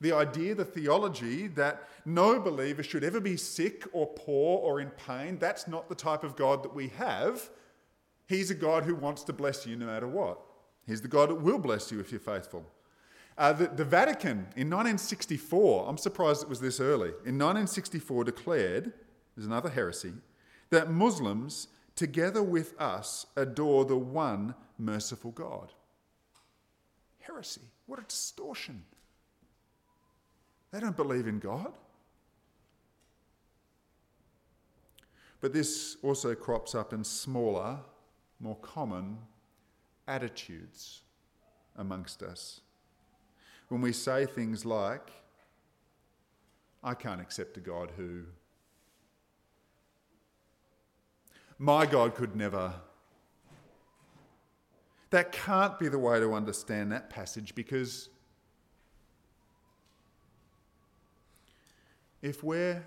The 0.00 0.12
idea, 0.12 0.54
the 0.54 0.64
theology 0.64 1.46
that 1.48 1.88
no 2.04 2.40
believer 2.40 2.82
should 2.82 3.04
ever 3.04 3.20
be 3.20 3.36
sick 3.36 3.84
or 3.92 4.06
poor 4.06 4.58
or 4.58 4.80
in 4.80 4.90
pain, 4.90 5.38
that's 5.38 5.68
not 5.68 5.88
the 5.88 5.94
type 5.94 6.24
of 6.24 6.34
God 6.34 6.64
that 6.64 6.74
we 6.74 6.88
have. 6.88 7.50
He's 8.26 8.50
a 8.50 8.54
God 8.54 8.84
who 8.84 8.96
wants 8.96 9.22
to 9.24 9.32
bless 9.32 9.66
you 9.66 9.76
no 9.76 9.86
matter 9.86 10.08
what. 10.08 10.40
He's 10.86 11.02
the 11.02 11.08
God 11.08 11.28
that 11.30 11.36
will 11.36 11.58
bless 11.58 11.92
you 11.92 12.00
if 12.00 12.10
you're 12.10 12.18
faithful. 12.18 12.64
Uh, 13.38 13.52
the, 13.52 13.66
the 13.68 13.84
Vatican 13.84 14.46
in 14.56 14.68
1964, 14.68 15.88
I'm 15.88 15.96
surprised 15.96 16.42
it 16.42 16.48
was 16.48 16.60
this 16.60 16.80
early, 16.80 17.08
in 17.24 17.38
1964 17.38 18.24
declared, 18.24 18.92
there's 19.34 19.46
another 19.46 19.70
heresy, 19.70 20.12
that 20.70 20.90
Muslims, 20.90 21.68
together 21.96 22.42
with 22.42 22.78
us, 22.80 23.26
adore 23.36 23.84
the 23.84 23.96
one 23.96 24.54
merciful 24.78 25.30
God. 25.30 25.72
Heresy. 27.20 27.62
What 27.86 27.98
a 28.00 28.02
distortion. 28.02 28.82
They 30.70 30.80
don't 30.80 30.96
believe 30.96 31.26
in 31.26 31.38
God. 31.38 31.72
But 35.40 35.52
this 35.52 35.96
also 36.02 36.34
crops 36.34 36.74
up 36.74 36.92
in 36.92 37.04
smaller, 37.04 37.78
more 38.40 38.56
common 38.56 39.18
attitudes 40.06 41.02
amongst 41.76 42.22
us. 42.22 42.60
When 43.72 43.80
we 43.80 43.94
say 43.94 44.26
things 44.26 44.66
like, 44.66 45.10
I 46.84 46.92
can't 46.92 47.22
accept 47.22 47.56
a 47.56 47.60
God 47.60 47.90
who, 47.96 48.24
my 51.58 51.86
God 51.86 52.14
could 52.14 52.36
never. 52.36 52.74
That 55.08 55.32
can't 55.32 55.78
be 55.78 55.88
the 55.88 55.98
way 55.98 56.20
to 56.20 56.34
understand 56.34 56.92
that 56.92 57.08
passage 57.08 57.54
because 57.54 58.10
if 62.20 62.44
we're 62.44 62.84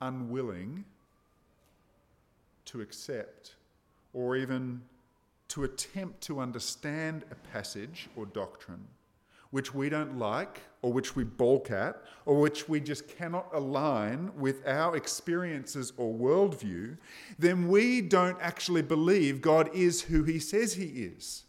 unwilling 0.00 0.84
to 2.66 2.80
accept 2.80 3.56
or 4.12 4.36
even 4.36 4.82
to 5.48 5.64
attempt 5.64 6.20
to 6.20 6.38
understand 6.38 7.24
a 7.32 7.34
passage 7.52 8.08
or 8.14 8.24
doctrine 8.26 8.86
which 9.50 9.74
we 9.74 9.88
don't 9.88 10.18
like 10.18 10.62
or 10.82 10.92
which 10.92 11.16
we 11.16 11.24
balk 11.24 11.70
at 11.70 12.02
or 12.24 12.40
which 12.40 12.68
we 12.68 12.80
just 12.80 13.08
cannot 13.08 13.48
align 13.52 14.30
with 14.36 14.66
our 14.66 14.96
experiences 14.96 15.92
or 15.96 16.14
worldview, 16.14 16.96
then 17.38 17.68
we 17.68 18.00
don't 18.00 18.38
actually 18.40 18.82
believe 18.82 19.40
God 19.40 19.70
is 19.74 20.02
who 20.02 20.24
he 20.24 20.38
says 20.38 20.74
he 20.74 20.84
is 20.84 21.46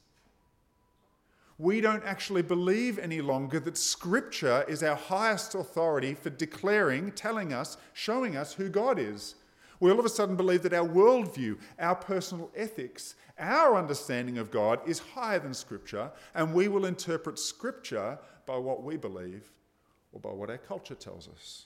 we 1.60 1.82
don't 1.82 2.04
actually 2.04 2.44
believe 2.44 3.00
any 3.00 3.22
longer 3.22 3.60
that 3.60 3.78
Scripture 3.78 4.64
is 4.68 4.84
our 4.84 4.96
highest 4.96 5.56
authority 5.56 6.14
for 6.14 6.30
declaring, 6.30 7.12
telling 7.12 7.52
us, 7.52 7.78
showing 7.94 8.38
us 8.38 8.54
who 8.54 8.70
God 8.70 9.00
is. 9.00 9.36
We 9.80 9.92
all 9.92 10.00
of 10.00 10.06
a 10.06 10.10
sudden 10.10 10.36
believe 10.36 10.64
that 10.64 10.74
our 10.74 10.88
worldview, 10.88 11.60
our 11.80 11.96
personal 11.96 12.50
ethics, 12.56 13.16
our 13.38 13.78
understanding 13.78 14.38
of 14.38 14.50
God 14.50 14.80
is 14.88 15.00
higher 15.00 15.40
than 15.40 15.54
Scripture, 15.54 16.12
and 16.34 16.54
we 16.54 16.68
will 16.68 16.86
interpret 16.86 17.38
Scripture 17.38 18.18
by 18.46 18.58
what 18.58 18.84
we 18.84 18.98
believe 18.98 19.52
or 20.12 20.20
by 20.20 20.30
what 20.32 20.50
our 20.50 20.58
culture 20.58 20.96
tells 20.96 21.28
us. 21.28 21.66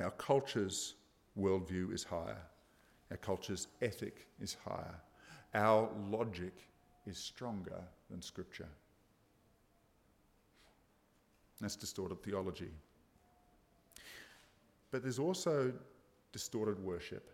Our 0.00 0.10
culture's 0.12 0.94
worldview 1.38 1.92
is 1.92 2.04
higher, 2.04 2.42
our 3.10 3.16
culture's 3.16 3.68
ethic 3.80 4.26
is 4.40 4.56
higher 4.64 4.94
our 5.56 5.88
logic 6.10 6.52
is 7.06 7.16
stronger 7.16 7.82
than 8.10 8.20
Scripture. 8.20 8.68
That's 11.60 11.76
distorted 11.76 12.22
theology. 12.22 12.70
But 14.90 15.02
there's 15.02 15.18
also 15.18 15.72
distorted 16.32 16.78
worship. 16.78 17.30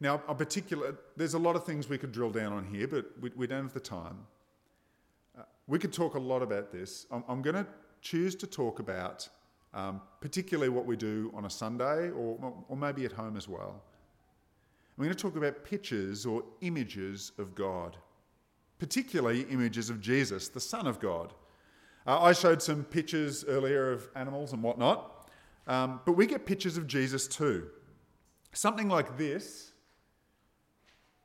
Now, 0.00 0.20
a 0.26 0.34
particular, 0.34 0.96
there's 1.16 1.34
a 1.34 1.38
lot 1.38 1.54
of 1.54 1.64
things 1.64 1.88
we 1.88 1.96
could 1.96 2.12
drill 2.12 2.30
down 2.30 2.52
on 2.52 2.64
here, 2.64 2.88
but 2.88 3.06
we, 3.20 3.30
we 3.36 3.46
don't 3.46 3.62
have 3.62 3.72
the 3.72 3.80
time. 3.80 4.18
Uh, 5.38 5.42
we 5.68 5.78
could 5.78 5.92
talk 5.92 6.14
a 6.14 6.18
lot 6.18 6.42
about 6.42 6.72
this. 6.72 7.06
I'm, 7.10 7.22
I'm 7.28 7.40
going 7.40 7.54
to 7.54 7.66
choose 8.00 8.34
to 8.36 8.46
talk 8.46 8.80
about 8.80 9.28
um, 9.74 10.00
particularly 10.20 10.68
what 10.68 10.86
we 10.86 10.96
do 10.96 11.32
on 11.34 11.44
a 11.44 11.50
Sunday 11.50 12.10
or, 12.10 12.52
or 12.68 12.76
maybe 12.76 13.04
at 13.04 13.12
home 13.12 13.36
as 13.36 13.48
well. 13.48 13.82
I'm 14.98 15.04
going 15.04 15.16
to 15.16 15.22
talk 15.22 15.36
about 15.36 15.64
pictures 15.64 16.26
or 16.26 16.42
images 16.60 17.32
of 17.38 17.54
God, 17.54 17.96
particularly 18.78 19.42
images 19.42 19.88
of 19.88 20.00
Jesus, 20.00 20.48
the 20.48 20.60
Son 20.60 20.86
of 20.86 21.00
God. 21.00 21.32
Uh, 22.06 22.20
I 22.20 22.32
showed 22.32 22.60
some 22.60 22.84
pictures 22.84 23.44
earlier 23.46 23.92
of 23.92 24.08
animals 24.14 24.52
and 24.52 24.62
whatnot, 24.62 25.11
um, 25.66 26.00
but 26.04 26.12
we 26.12 26.26
get 26.26 26.46
pictures 26.46 26.76
of 26.76 26.86
Jesus 26.86 27.26
too. 27.26 27.68
Something 28.52 28.88
like 28.88 29.16
this 29.16 29.72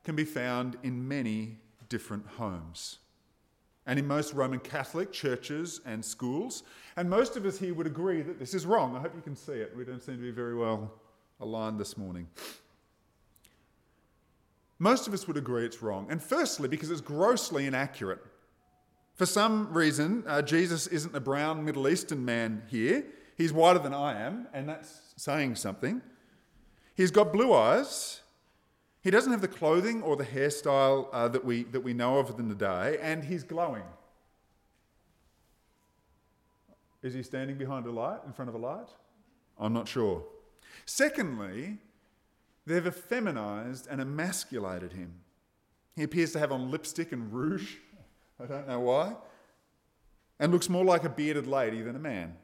can 0.04 0.16
be 0.16 0.24
found 0.24 0.76
in 0.82 1.06
many 1.06 1.58
different 1.88 2.26
homes 2.26 2.98
and 3.86 3.98
in 3.98 4.06
most 4.06 4.34
Roman 4.34 4.60
Catholic 4.60 5.12
churches 5.12 5.80
and 5.86 6.04
schools. 6.04 6.62
And 6.96 7.08
most 7.08 7.36
of 7.36 7.46
us 7.46 7.58
here 7.58 7.74
would 7.74 7.86
agree 7.86 8.22
that 8.22 8.38
this 8.38 8.54
is 8.54 8.66
wrong. 8.66 8.94
I 8.94 9.00
hope 9.00 9.14
you 9.14 9.22
can 9.22 9.34
see 9.34 9.52
it. 9.52 9.74
We 9.76 9.84
don't 9.84 10.02
seem 10.02 10.16
to 10.16 10.22
be 10.22 10.30
very 10.30 10.54
well 10.54 10.92
aligned 11.40 11.80
this 11.80 11.96
morning. 11.96 12.28
Most 14.78 15.08
of 15.08 15.14
us 15.14 15.26
would 15.26 15.36
agree 15.36 15.64
it's 15.64 15.82
wrong. 15.82 16.06
And 16.10 16.22
firstly, 16.22 16.68
because 16.68 16.90
it's 16.90 17.00
grossly 17.00 17.66
inaccurate. 17.66 18.20
For 19.14 19.26
some 19.26 19.72
reason, 19.72 20.22
uh, 20.26 20.42
Jesus 20.42 20.86
isn't 20.86 21.16
a 21.16 21.20
brown 21.20 21.64
Middle 21.64 21.88
Eastern 21.88 22.24
man 22.24 22.62
here. 22.68 23.04
He's 23.38 23.52
whiter 23.52 23.78
than 23.78 23.94
I 23.94 24.20
am, 24.20 24.48
and 24.52 24.68
that's 24.68 25.00
saying 25.16 25.54
something. 25.54 26.02
He's 26.94 27.10
got 27.10 27.32
blue 27.32 27.54
eyes. 27.54 28.20
He 29.00 29.10
doesn't 29.10 29.32
have 29.32 29.40
the 29.40 29.48
clothing 29.48 30.02
or 30.02 30.16
the 30.16 30.26
hairstyle 30.26 31.08
uh, 31.12 31.28
that, 31.28 31.44
we, 31.44 31.62
that 31.62 31.80
we 31.80 31.94
know 31.94 32.18
of 32.18 32.38
in 32.38 32.48
the 32.48 32.54
day, 32.54 32.98
and 33.00 33.24
he's 33.24 33.44
glowing. 33.44 33.84
Is 37.02 37.14
he 37.14 37.22
standing 37.22 37.56
behind 37.56 37.86
a 37.86 37.92
light, 37.92 38.18
in 38.26 38.34
front 38.34 38.50
of 38.50 38.54
a 38.54 38.58
light? 38.58 38.88
I'm 39.58 39.72
not 39.72 39.88
sure. 39.88 40.24
Secondly, 40.84 41.78
They've 42.68 42.84
effeminized 42.84 43.86
and 43.90 43.98
emasculated 43.98 44.92
him. 44.92 45.14
He 45.96 46.02
appears 46.02 46.32
to 46.32 46.38
have 46.38 46.52
on 46.52 46.70
lipstick 46.70 47.12
and 47.12 47.32
rouge. 47.32 47.76
I 48.38 48.44
don't 48.44 48.68
know 48.68 48.80
why. 48.80 49.16
And 50.38 50.52
looks 50.52 50.68
more 50.68 50.84
like 50.84 51.02
a 51.02 51.08
bearded 51.08 51.46
lady 51.46 51.80
than 51.80 51.96
a 51.96 51.98
man. 51.98 52.36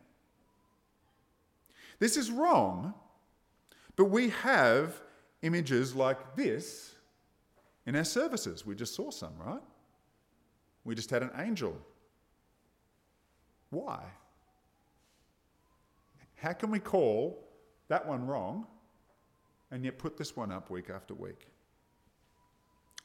This 1.98 2.16
is 2.16 2.30
wrong, 2.30 2.94
but 3.96 4.06
we 4.06 4.30
have 4.30 5.00
images 5.42 5.94
like 5.94 6.36
this 6.36 6.94
in 7.86 7.96
our 7.96 8.04
services. 8.04 8.66
We 8.66 8.74
just 8.74 8.94
saw 8.94 9.10
some, 9.10 9.34
right? 9.38 9.62
We 10.84 10.94
just 10.94 11.10
had 11.10 11.22
an 11.22 11.30
angel. 11.38 11.76
Why? 13.70 14.02
How 16.36 16.52
can 16.52 16.70
we 16.70 16.78
call 16.78 17.48
that 17.88 18.06
one 18.06 18.26
wrong 18.26 18.66
and 19.70 19.84
yet 19.84 19.98
put 19.98 20.16
this 20.16 20.36
one 20.36 20.52
up 20.52 20.70
week 20.70 20.90
after 20.90 21.14
week? 21.14 21.48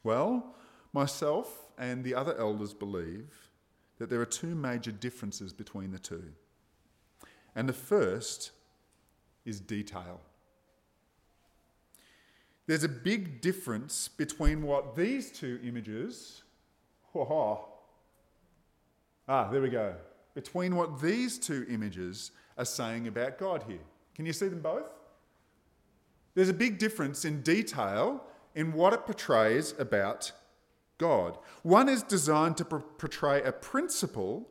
Well, 0.04 0.56
myself 0.94 1.68
and 1.78 2.04
the 2.04 2.16
other 2.16 2.38
elders 2.38 2.74
believe 2.74 3.34
that 3.98 4.10
there 4.10 4.22
are 4.22 4.26
two 4.26 4.56
major 4.56 4.92
differences 4.92 5.54
between 5.54 5.92
the 5.92 6.00
two. 6.00 6.32
And 7.56 7.68
the 7.68 7.74
first 7.74 8.52
is 9.46 9.60
detail. 9.60 10.20
There's 12.68 12.84
a 12.84 12.90
big 12.90 13.42
difference 13.42 14.08
between 14.08 14.62
what 14.62 14.96
these 14.96 15.32
two 15.32 15.60
images, 15.64 16.44
oh, 17.16 17.68
ah, 19.28 19.50
there 19.50 19.62
we 19.62 19.70
go, 19.70 19.96
between 20.36 20.76
what 20.76 21.02
these 21.02 21.40
two 21.40 21.66
images 21.68 22.32
are 22.58 22.66
saying 22.66 23.08
about 23.08 23.40
God 23.40 23.64
here. 23.68 23.80
Can 24.14 24.26
you 24.26 24.34
see 24.34 24.50
them 24.50 24.62
both? 24.62 24.94
There's 26.36 26.50
a 26.50 26.54
big 26.54 26.78
difference 26.78 27.26
in 27.26 27.42
detail 27.42 28.24
in 28.54 28.74
what 28.74 28.94
it 28.94 29.06
portrays 29.06 29.74
about 29.80 30.32
God. 31.00 31.38
One 31.64 31.90
is 31.90 32.04
designed 32.04 32.58
to 32.58 32.66
portray 32.66 33.42
a 33.42 33.52
principle, 33.52 34.48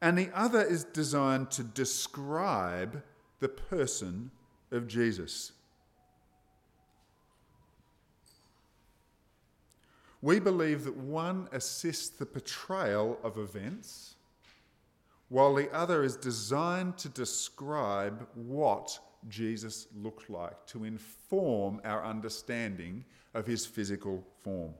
and 0.00 0.18
the 0.18 0.30
other 0.34 0.62
is 0.62 0.84
designed 0.84 1.50
to 1.52 1.62
describe 1.62 3.02
the 3.42 3.48
person 3.48 4.30
of 4.70 4.86
Jesus. 4.86 5.50
We 10.22 10.38
believe 10.38 10.84
that 10.84 10.96
one 10.96 11.48
assists 11.50 12.08
the 12.08 12.24
portrayal 12.24 13.18
of 13.24 13.38
events, 13.38 14.14
while 15.28 15.54
the 15.54 15.68
other 15.74 16.04
is 16.04 16.16
designed 16.16 16.96
to 16.98 17.08
describe 17.08 18.28
what 18.34 18.96
Jesus 19.28 19.88
looked 20.00 20.30
like, 20.30 20.64
to 20.66 20.84
inform 20.84 21.80
our 21.84 22.04
understanding 22.04 23.04
of 23.34 23.44
his 23.44 23.66
physical 23.66 24.24
form. 24.44 24.72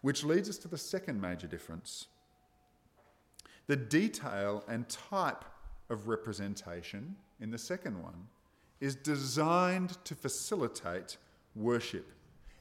Which 0.00 0.24
leads 0.24 0.48
us 0.48 0.56
to 0.58 0.68
the 0.68 0.78
second 0.78 1.20
major 1.20 1.46
difference. 1.46 2.06
The 3.66 3.76
detail 3.76 4.64
and 4.68 4.88
type 4.88 5.44
of 5.90 6.08
representation 6.08 7.16
in 7.40 7.50
the 7.50 7.58
second 7.58 8.02
one 8.02 8.28
is 8.80 8.94
designed 8.94 10.02
to 10.04 10.14
facilitate 10.14 11.16
worship 11.54 12.12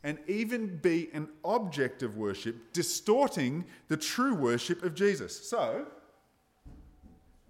and 0.04 0.20
even 0.28 0.78
be 0.78 1.10
an 1.14 1.28
object 1.44 2.04
of 2.04 2.16
worship, 2.16 2.56
distorting 2.74 3.66
the 3.88 3.98
true 3.98 4.36
worship 4.36 4.84
of 4.84 4.94
Jesus. 4.94 5.50
So, 5.50 5.88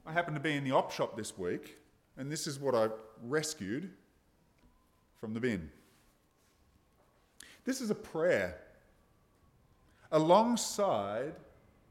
I 0.06 0.14
happened 0.14 0.38
to 0.38 0.42
be 0.42 0.54
in 0.54 0.64
the 0.64 0.72
op 0.72 0.92
shop 0.92 1.18
this 1.18 1.38
week, 1.38 1.78
and 2.16 2.32
this 2.32 2.48
is 2.48 2.60
what 2.60 2.74
I 2.74 2.88
rescued 3.22 3.90
from 5.20 5.34
the 5.34 5.42
bin. 5.42 5.70
This 7.66 7.82
is 7.82 7.90
a 7.90 7.96
prayer 7.96 8.58
alongside 10.12 11.34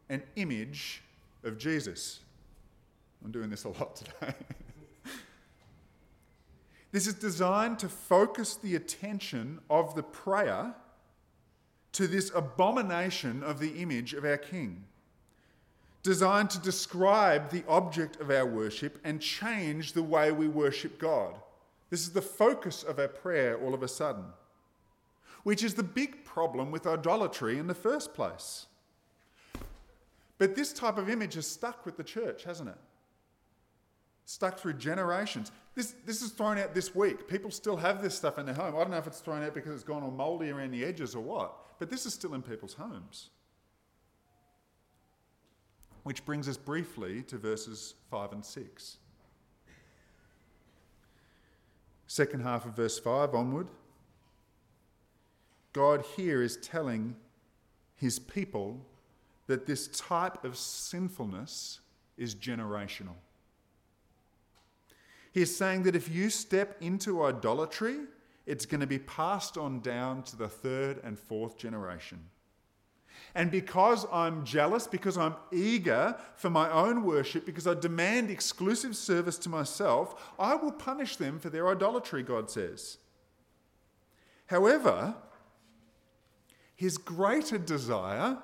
an 0.09 0.23
image 0.37 1.03
of 1.43 1.59
Jesus. 1.59 2.21
I'm 3.23 3.33
doing 3.33 3.51
this 3.51 3.65
a 3.65 3.69
lot 3.69 3.97
today. 4.21 4.35
This 6.95 7.09
is 7.09 7.15
designed 7.15 7.81
to 7.81 7.89
focus 7.89 8.55
the 8.55 8.77
attention 8.77 9.59
of 9.69 9.97
the 9.97 10.03
prayer 10.05 10.73
to 11.91 12.07
this 12.07 12.31
abomination 12.33 13.43
of 13.43 13.59
the 13.59 13.83
image 13.83 14.15
of 14.15 14.25
our 14.25 14.37
King, 14.37 14.85
designed 16.05 16.51
to 16.51 16.61
describe 16.61 17.51
the 17.51 17.65
object 17.67 18.21
of 18.21 18.31
our 18.31 18.47
worship 18.47 19.01
and 19.03 19.21
change 19.21 19.93
the 19.93 20.05
way 20.05 20.31
we 20.31 20.47
worship 20.47 21.01
God. 21.01 21.35
This 21.91 22.03
is 22.03 22.13
the 22.13 22.23
focus 22.23 22.85
of 22.85 23.01
our 23.01 23.09
prayer 23.09 23.59
all 23.59 23.75
of 23.75 23.83
a 23.83 23.89
sudden 23.89 24.27
which 25.43 25.63
is 25.63 25.75
the 25.75 25.83
big 25.83 26.25
problem 26.25 26.71
with 26.71 26.87
idolatry 26.87 27.59
in 27.59 27.67
the 27.67 27.75
first 27.75 28.15
place. 28.15 28.67
But 30.39 30.57
this 30.57 30.73
type 30.73 30.97
of 30.97 31.11
image 31.11 31.35
has 31.35 31.47
stuck 31.47 31.85
with 31.85 31.97
the 31.97 32.05
church, 32.05 32.45
hasn't 32.45 32.71
it? 32.71 32.79
Stuck 34.27 34.59
through 34.59 34.75
generations. 34.75 35.53
This, 35.75 35.95
this 36.07 36.23
is 36.23 36.31
thrown 36.31 36.59
out 36.59 36.75
this 36.75 36.95
week. 36.95 37.29
People 37.29 37.51
still 37.51 37.77
have 37.77 38.03
this 38.03 38.15
stuff 38.15 38.39
in 38.39 38.47
their 38.47 38.55
home. 38.55 38.75
I 38.75 38.79
don't 38.79 38.91
know 38.91 38.97
if 38.97 39.07
it's 39.07 39.21
thrown 39.21 39.43
out 39.43 39.55
because 39.55 39.75
it's 39.75 39.85
gone 39.85 40.03
all 40.03 40.11
mouldy 40.11 40.51
around 40.51 40.71
the 40.71 40.85
edges 40.85 41.15
or 41.15 41.21
what, 41.21 41.79
but 41.79 41.91
this 41.91 42.07
is 42.07 42.15
still 42.15 42.35
in 42.35 42.43
people's 42.43 42.75
homes. 42.75 43.31
Which 46.05 46.25
brings 46.25 46.49
us 46.49 46.57
briefly 46.57 47.23
to 47.25 47.39
verses 47.39 47.95
5 48.11 48.33
and 48.33 48.45
6. 48.45 48.97
Second 52.07 52.43
half 52.43 52.67
of 52.67 52.75
verse 52.75 52.99
5 52.99 53.35
onward. 53.35 53.69
God 55.73 56.05
here 56.17 56.43
is 56.43 56.57
telling 56.59 57.17
his 57.97 58.19
people 58.19 58.81
that 59.47 59.67
this 59.67 59.89
type 59.89 60.45
of 60.45 60.57
sinfulness 60.57 61.81
is 62.17 62.35
generational. 62.35 63.17
He's 65.35 65.55
saying 65.55 65.83
that 65.83 65.97
if 65.97 66.09
you 66.09 66.31
step 66.31 66.77
into 66.81 67.25
idolatry, 67.25 67.97
it's 68.47 68.67
going 68.67 68.83
to 68.83 68.87
be 68.87 69.01
passed 69.01 69.59
on 69.59 69.81
down 69.81 70.23
to 70.23 70.37
the 70.37 70.49
third 70.49 71.01
and 71.03 71.19
fourth 71.19 71.59
generation. 71.59 72.21
And 73.35 73.51
because 73.51 74.07
I'm 74.13 74.45
jealous, 74.45 74.87
because 74.87 75.19
I'm 75.19 75.35
eager 75.51 76.17
for 76.37 76.51
my 76.51 76.71
own 76.71 77.03
worship, 77.03 77.45
because 77.45 77.67
I 77.67 77.75
demand 77.75 78.31
exclusive 78.31 78.95
service 78.95 79.37
to 79.39 79.49
myself, 79.49 80.33
I 80.39 80.55
will 80.55 80.71
punish 80.71 81.17
them 81.17 81.41
for 81.41 81.51
their 81.51 81.69
idolatry, 81.69 82.23
God 82.23 82.49
says. 82.49 82.99
However, 84.47 85.17
his 86.77 86.97
greater 86.97 87.59
desire 87.59 88.39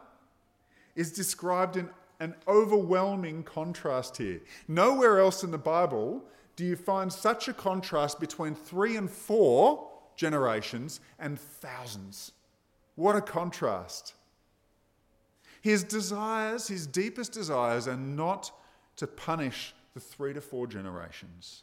is 0.96 1.12
described 1.12 1.76
in 1.76 1.88
an 2.18 2.34
overwhelming 2.48 3.44
contrast 3.44 4.16
here. 4.16 4.40
Nowhere 4.66 5.20
else 5.20 5.44
in 5.44 5.52
the 5.52 5.58
Bible 5.58 6.24
do 6.60 6.66
you 6.66 6.76
find 6.76 7.10
such 7.10 7.48
a 7.48 7.54
contrast 7.54 8.20
between 8.20 8.54
three 8.54 8.96
and 8.96 9.10
four 9.10 9.88
generations 10.14 11.00
and 11.18 11.40
thousands. 11.40 12.32
What 12.96 13.16
a 13.16 13.22
contrast. 13.22 14.12
His 15.62 15.82
desires, 15.82 16.68
his 16.68 16.86
deepest 16.86 17.32
desires, 17.32 17.88
are 17.88 17.96
not 17.96 18.52
to 18.96 19.06
punish 19.06 19.74
the 19.94 20.00
three 20.00 20.34
to 20.34 20.42
four 20.42 20.66
generations, 20.66 21.62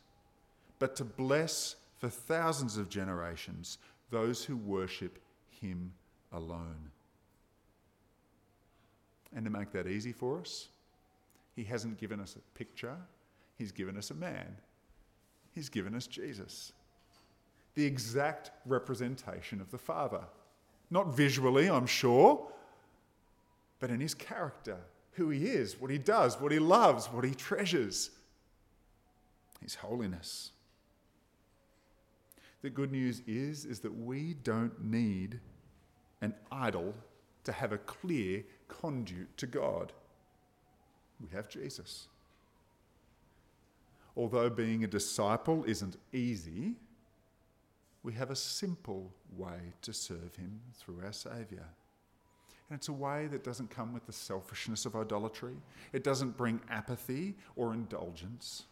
but 0.79 0.95
to 0.95 1.05
bless 1.05 1.75
for 1.99 2.09
thousands 2.09 2.75
of 2.75 2.89
generations 2.89 3.77
those 4.09 4.45
who 4.45 4.57
worship 4.57 5.19
him 5.61 5.93
alone. 6.31 6.89
And 9.35 9.45
to 9.45 9.51
make 9.51 9.71
that 9.73 9.85
easy 9.85 10.11
for 10.11 10.39
us, 10.39 10.69
He 11.55 11.65
hasn't 11.65 11.99
given 11.99 12.19
us 12.19 12.35
a 12.35 12.57
picture, 12.57 12.97
He's 13.59 13.71
given 13.71 13.95
us 13.95 14.09
a 14.09 14.15
man. 14.15 14.57
He's 15.57 15.69
given 15.69 15.95
us 15.95 16.05
Jesus, 16.05 16.71
the 17.73 17.83
exact 17.83 18.51
representation 18.67 19.59
of 19.59 19.71
the 19.71 19.79
Father. 19.79 20.21
Not 20.91 21.15
visually, 21.15 21.67
I'm 21.67 21.87
sure, 21.87 22.47
but 23.79 23.89
in 23.89 23.99
his 23.99 24.13
character, 24.13 24.77
who 25.13 25.31
he 25.31 25.47
is, 25.47 25.81
what 25.81 25.89
he 25.89 25.97
does, 25.97 26.39
what 26.39 26.51
he 26.51 26.59
loves, 26.59 27.07
what 27.07 27.23
he 27.23 27.33
treasures, 27.33 28.11
his 29.59 29.73
holiness. 29.73 30.51
The 32.61 32.69
good 32.69 32.91
news 32.91 33.23
is, 33.25 33.65
is 33.65 33.79
that 33.79 33.97
we 33.97 34.35
don't 34.35 34.79
need 34.83 35.39
an 36.21 36.35
idol 36.51 36.93
to 37.45 37.51
have 37.51 37.71
a 37.71 37.79
clear 37.79 38.43
conduit 38.67 39.35
to 39.37 39.47
God. 39.47 39.91
We 41.19 41.29
have 41.35 41.49
Jesus. 41.49 42.09
Although 44.17 44.49
being 44.49 44.83
a 44.83 44.87
disciple 44.87 45.63
isn't 45.65 45.95
easy, 46.11 46.73
we 48.01 48.13
have 48.13 48.31
a 48.31 48.35
simple 48.35 49.13
way 49.37 49.59
to 49.83 49.93
serve 49.93 50.35
Him 50.35 50.59
through 50.73 51.01
our 51.05 51.13
Saviour. 51.13 51.67
And 52.69 52.77
it's 52.77 52.87
a 52.87 52.93
way 52.93 53.27
that 53.27 53.43
doesn't 53.43 53.69
come 53.69 53.93
with 53.93 54.07
the 54.07 54.13
selfishness 54.13 54.85
of 54.85 54.95
idolatry, 54.95 55.55
it 55.93 56.03
doesn't 56.03 56.35
bring 56.35 56.59
apathy 56.69 57.35
or 57.55 57.73
indulgence. 57.73 58.63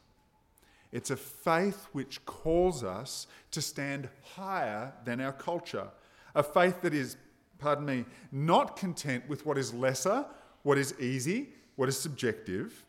It's 0.92 1.12
a 1.12 1.18
faith 1.18 1.88
which 1.92 2.26
calls 2.26 2.84
us 2.84 3.28
to 3.52 3.62
stand 3.62 4.10
higher 4.36 4.94
than 5.04 5.20
our 5.20 5.34
culture. 5.34 5.90
A 6.34 6.42
faith 6.42 6.82
that 6.82 6.94
is, 6.94 7.18
pardon 7.60 7.86
me, 7.86 8.06
not 8.32 8.78
content 8.78 9.28
with 9.28 9.46
what 9.46 9.58
is 9.58 9.74
lesser, 9.74 10.26
what 10.64 10.78
is 10.78 10.98
easy, 11.00 11.50
what 11.76 11.90
is 11.90 12.00
subjective. 12.00 12.85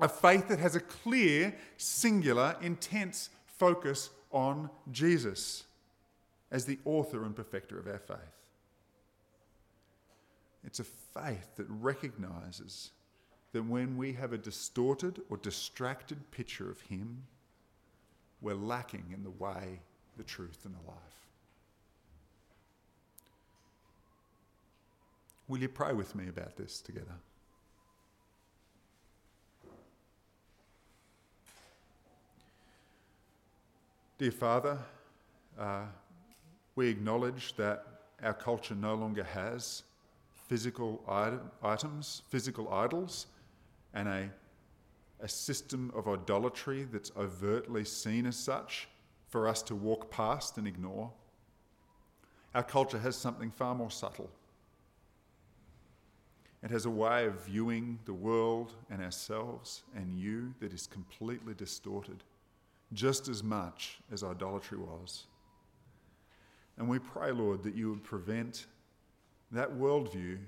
A 0.00 0.08
faith 0.08 0.48
that 0.48 0.58
has 0.58 0.76
a 0.76 0.80
clear, 0.80 1.54
singular, 1.76 2.56
intense 2.60 3.30
focus 3.46 4.10
on 4.30 4.68
Jesus 4.92 5.64
as 6.50 6.64
the 6.64 6.78
author 6.84 7.24
and 7.24 7.34
perfecter 7.34 7.78
of 7.78 7.86
our 7.86 7.98
faith. 7.98 8.18
It's 10.64 10.80
a 10.80 10.84
faith 10.84 11.56
that 11.56 11.66
recognizes 11.68 12.90
that 13.52 13.62
when 13.62 13.96
we 13.96 14.12
have 14.12 14.32
a 14.32 14.38
distorted 14.38 15.22
or 15.30 15.38
distracted 15.38 16.30
picture 16.30 16.70
of 16.70 16.80
Him, 16.82 17.22
we're 18.42 18.54
lacking 18.54 19.06
in 19.14 19.22
the 19.22 19.30
way, 19.30 19.80
the 20.18 20.24
truth, 20.24 20.58
and 20.64 20.74
the 20.74 20.88
life. 20.88 20.96
Will 25.48 25.58
you 25.58 25.68
pray 25.68 25.92
with 25.92 26.14
me 26.14 26.28
about 26.28 26.56
this 26.56 26.80
together? 26.80 27.14
Dear 34.18 34.32
Father, 34.32 34.78
uh, 35.58 35.82
we 36.74 36.88
acknowledge 36.88 37.54
that 37.56 37.84
our 38.22 38.32
culture 38.32 38.74
no 38.74 38.94
longer 38.94 39.22
has 39.22 39.82
physical 40.48 41.02
items, 41.62 42.22
physical 42.30 42.72
idols, 42.72 43.26
and 43.92 44.08
a, 44.08 44.30
a 45.20 45.28
system 45.28 45.92
of 45.94 46.08
idolatry 46.08 46.84
that's 46.90 47.12
overtly 47.14 47.84
seen 47.84 48.24
as 48.24 48.36
such 48.36 48.88
for 49.28 49.46
us 49.46 49.60
to 49.64 49.74
walk 49.74 50.10
past 50.10 50.56
and 50.56 50.66
ignore. 50.66 51.12
Our 52.54 52.62
culture 52.62 52.98
has 52.98 53.16
something 53.16 53.50
far 53.50 53.74
more 53.74 53.90
subtle. 53.90 54.30
It 56.62 56.70
has 56.70 56.86
a 56.86 56.90
way 56.90 57.26
of 57.26 57.44
viewing 57.44 57.98
the 58.06 58.14
world 58.14 58.72
and 58.88 59.02
ourselves 59.02 59.82
and 59.94 60.18
you 60.18 60.54
that 60.60 60.72
is 60.72 60.86
completely 60.86 61.52
distorted, 61.52 62.24
just 62.92 63.28
as 63.28 63.42
much 63.42 63.98
as 64.12 64.22
idolatry 64.22 64.78
was. 64.78 65.24
And 66.78 66.88
we 66.88 66.98
pray, 66.98 67.32
Lord, 67.32 67.62
that 67.62 67.74
you 67.74 67.90
would 67.90 68.04
prevent 68.04 68.66
that 69.50 69.70
worldview 69.72 70.38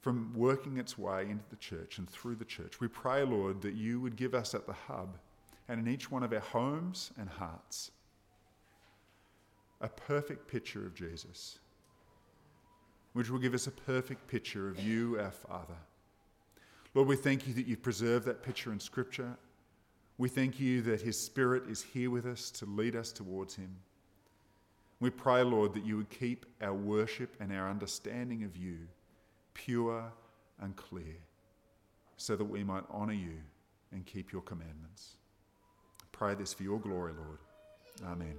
from 0.00 0.32
working 0.34 0.78
its 0.78 0.96
way 0.96 1.22
into 1.22 1.44
the 1.50 1.56
church 1.56 1.98
and 1.98 2.08
through 2.08 2.36
the 2.36 2.44
church. 2.44 2.80
We 2.80 2.88
pray, 2.88 3.24
Lord, 3.24 3.60
that 3.62 3.74
you 3.74 4.00
would 4.00 4.16
give 4.16 4.34
us 4.34 4.54
at 4.54 4.66
the 4.66 4.72
hub 4.72 5.18
and 5.68 5.80
in 5.80 5.92
each 5.92 6.10
one 6.10 6.22
of 6.22 6.32
our 6.32 6.40
homes 6.40 7.10
and 7.18 7.28
hearts 7.28 7.90
a 9.80 9.88
perfect 9.88 10.48
picture 10.48 10.86
of 10.86 10.94
Jesus, 10.94 11.58
which 13.12 13.30
will 13.30 13.38
give 13.38 13.54
us 13.54 13.66
a 13.66 13.70
perfect 13.70 14.26
picture 14.26 14.68
of 14.68 14.80
you, 14.80 15.18
our 15.20 15.30
Father. 15.30 15.76
Lord, 16.94 17.08
we 17.08 17.16
thank 17.16 17.46
you 17.46 17.54
that 17.54 17.66
you've 17.66 17.82
preserved 17.82 18.24
that 18.26 18.42
picture 18.42 18.72
in 18.72 18.80
Scripture. 18.80 19.36
We 20.18 20.28
thank 20.28 20.58
you 20.58 20.82
that 20.82 21.00
His 21.00 21.18
Spirit 21.18 21.68
is 21.70 21.80
here 21.82 22.10
with 22.10 22.26
us 22.26 22.50
to 22.52 22.66
lead 22.66 22.96
us 22.96 23.12
towards 23.12 23.54
Him. 23.54 23.76
We 25.00 25.10
pray, 25.10 25.44
Lord, 25.44 25.74
that 25.74 25.86
you 25.86 25.96
would 25.96 26.10
keep 26.10 26.44
our 26.60 26.74
worship 26.74 27.36
and 27.38 27.52
our 27.52 27.70
understanding 27.70 28.42
of 28.42 28.56
you 28.56 28.78
pure 29.54 30.12
and 30.60 30.74
clear, 30.74 31.16
so 32.16 32.34
that 32.34 32.44
we 32.44 32.64
might 32.64 32.82
honour 32.90 33.12
you 33.12 33.38
and 33.92 34.04
keep 34.04 34.32
your 34.32 34.42
commandments. 34.42 35.16
Pray 36.10 36.34
this 36.34 36.52
for 36.52 36.64
your 36.64 36.80
glory, 36.80 37.12
Lord. 37.12 37.38
Amen. 38.12 38.38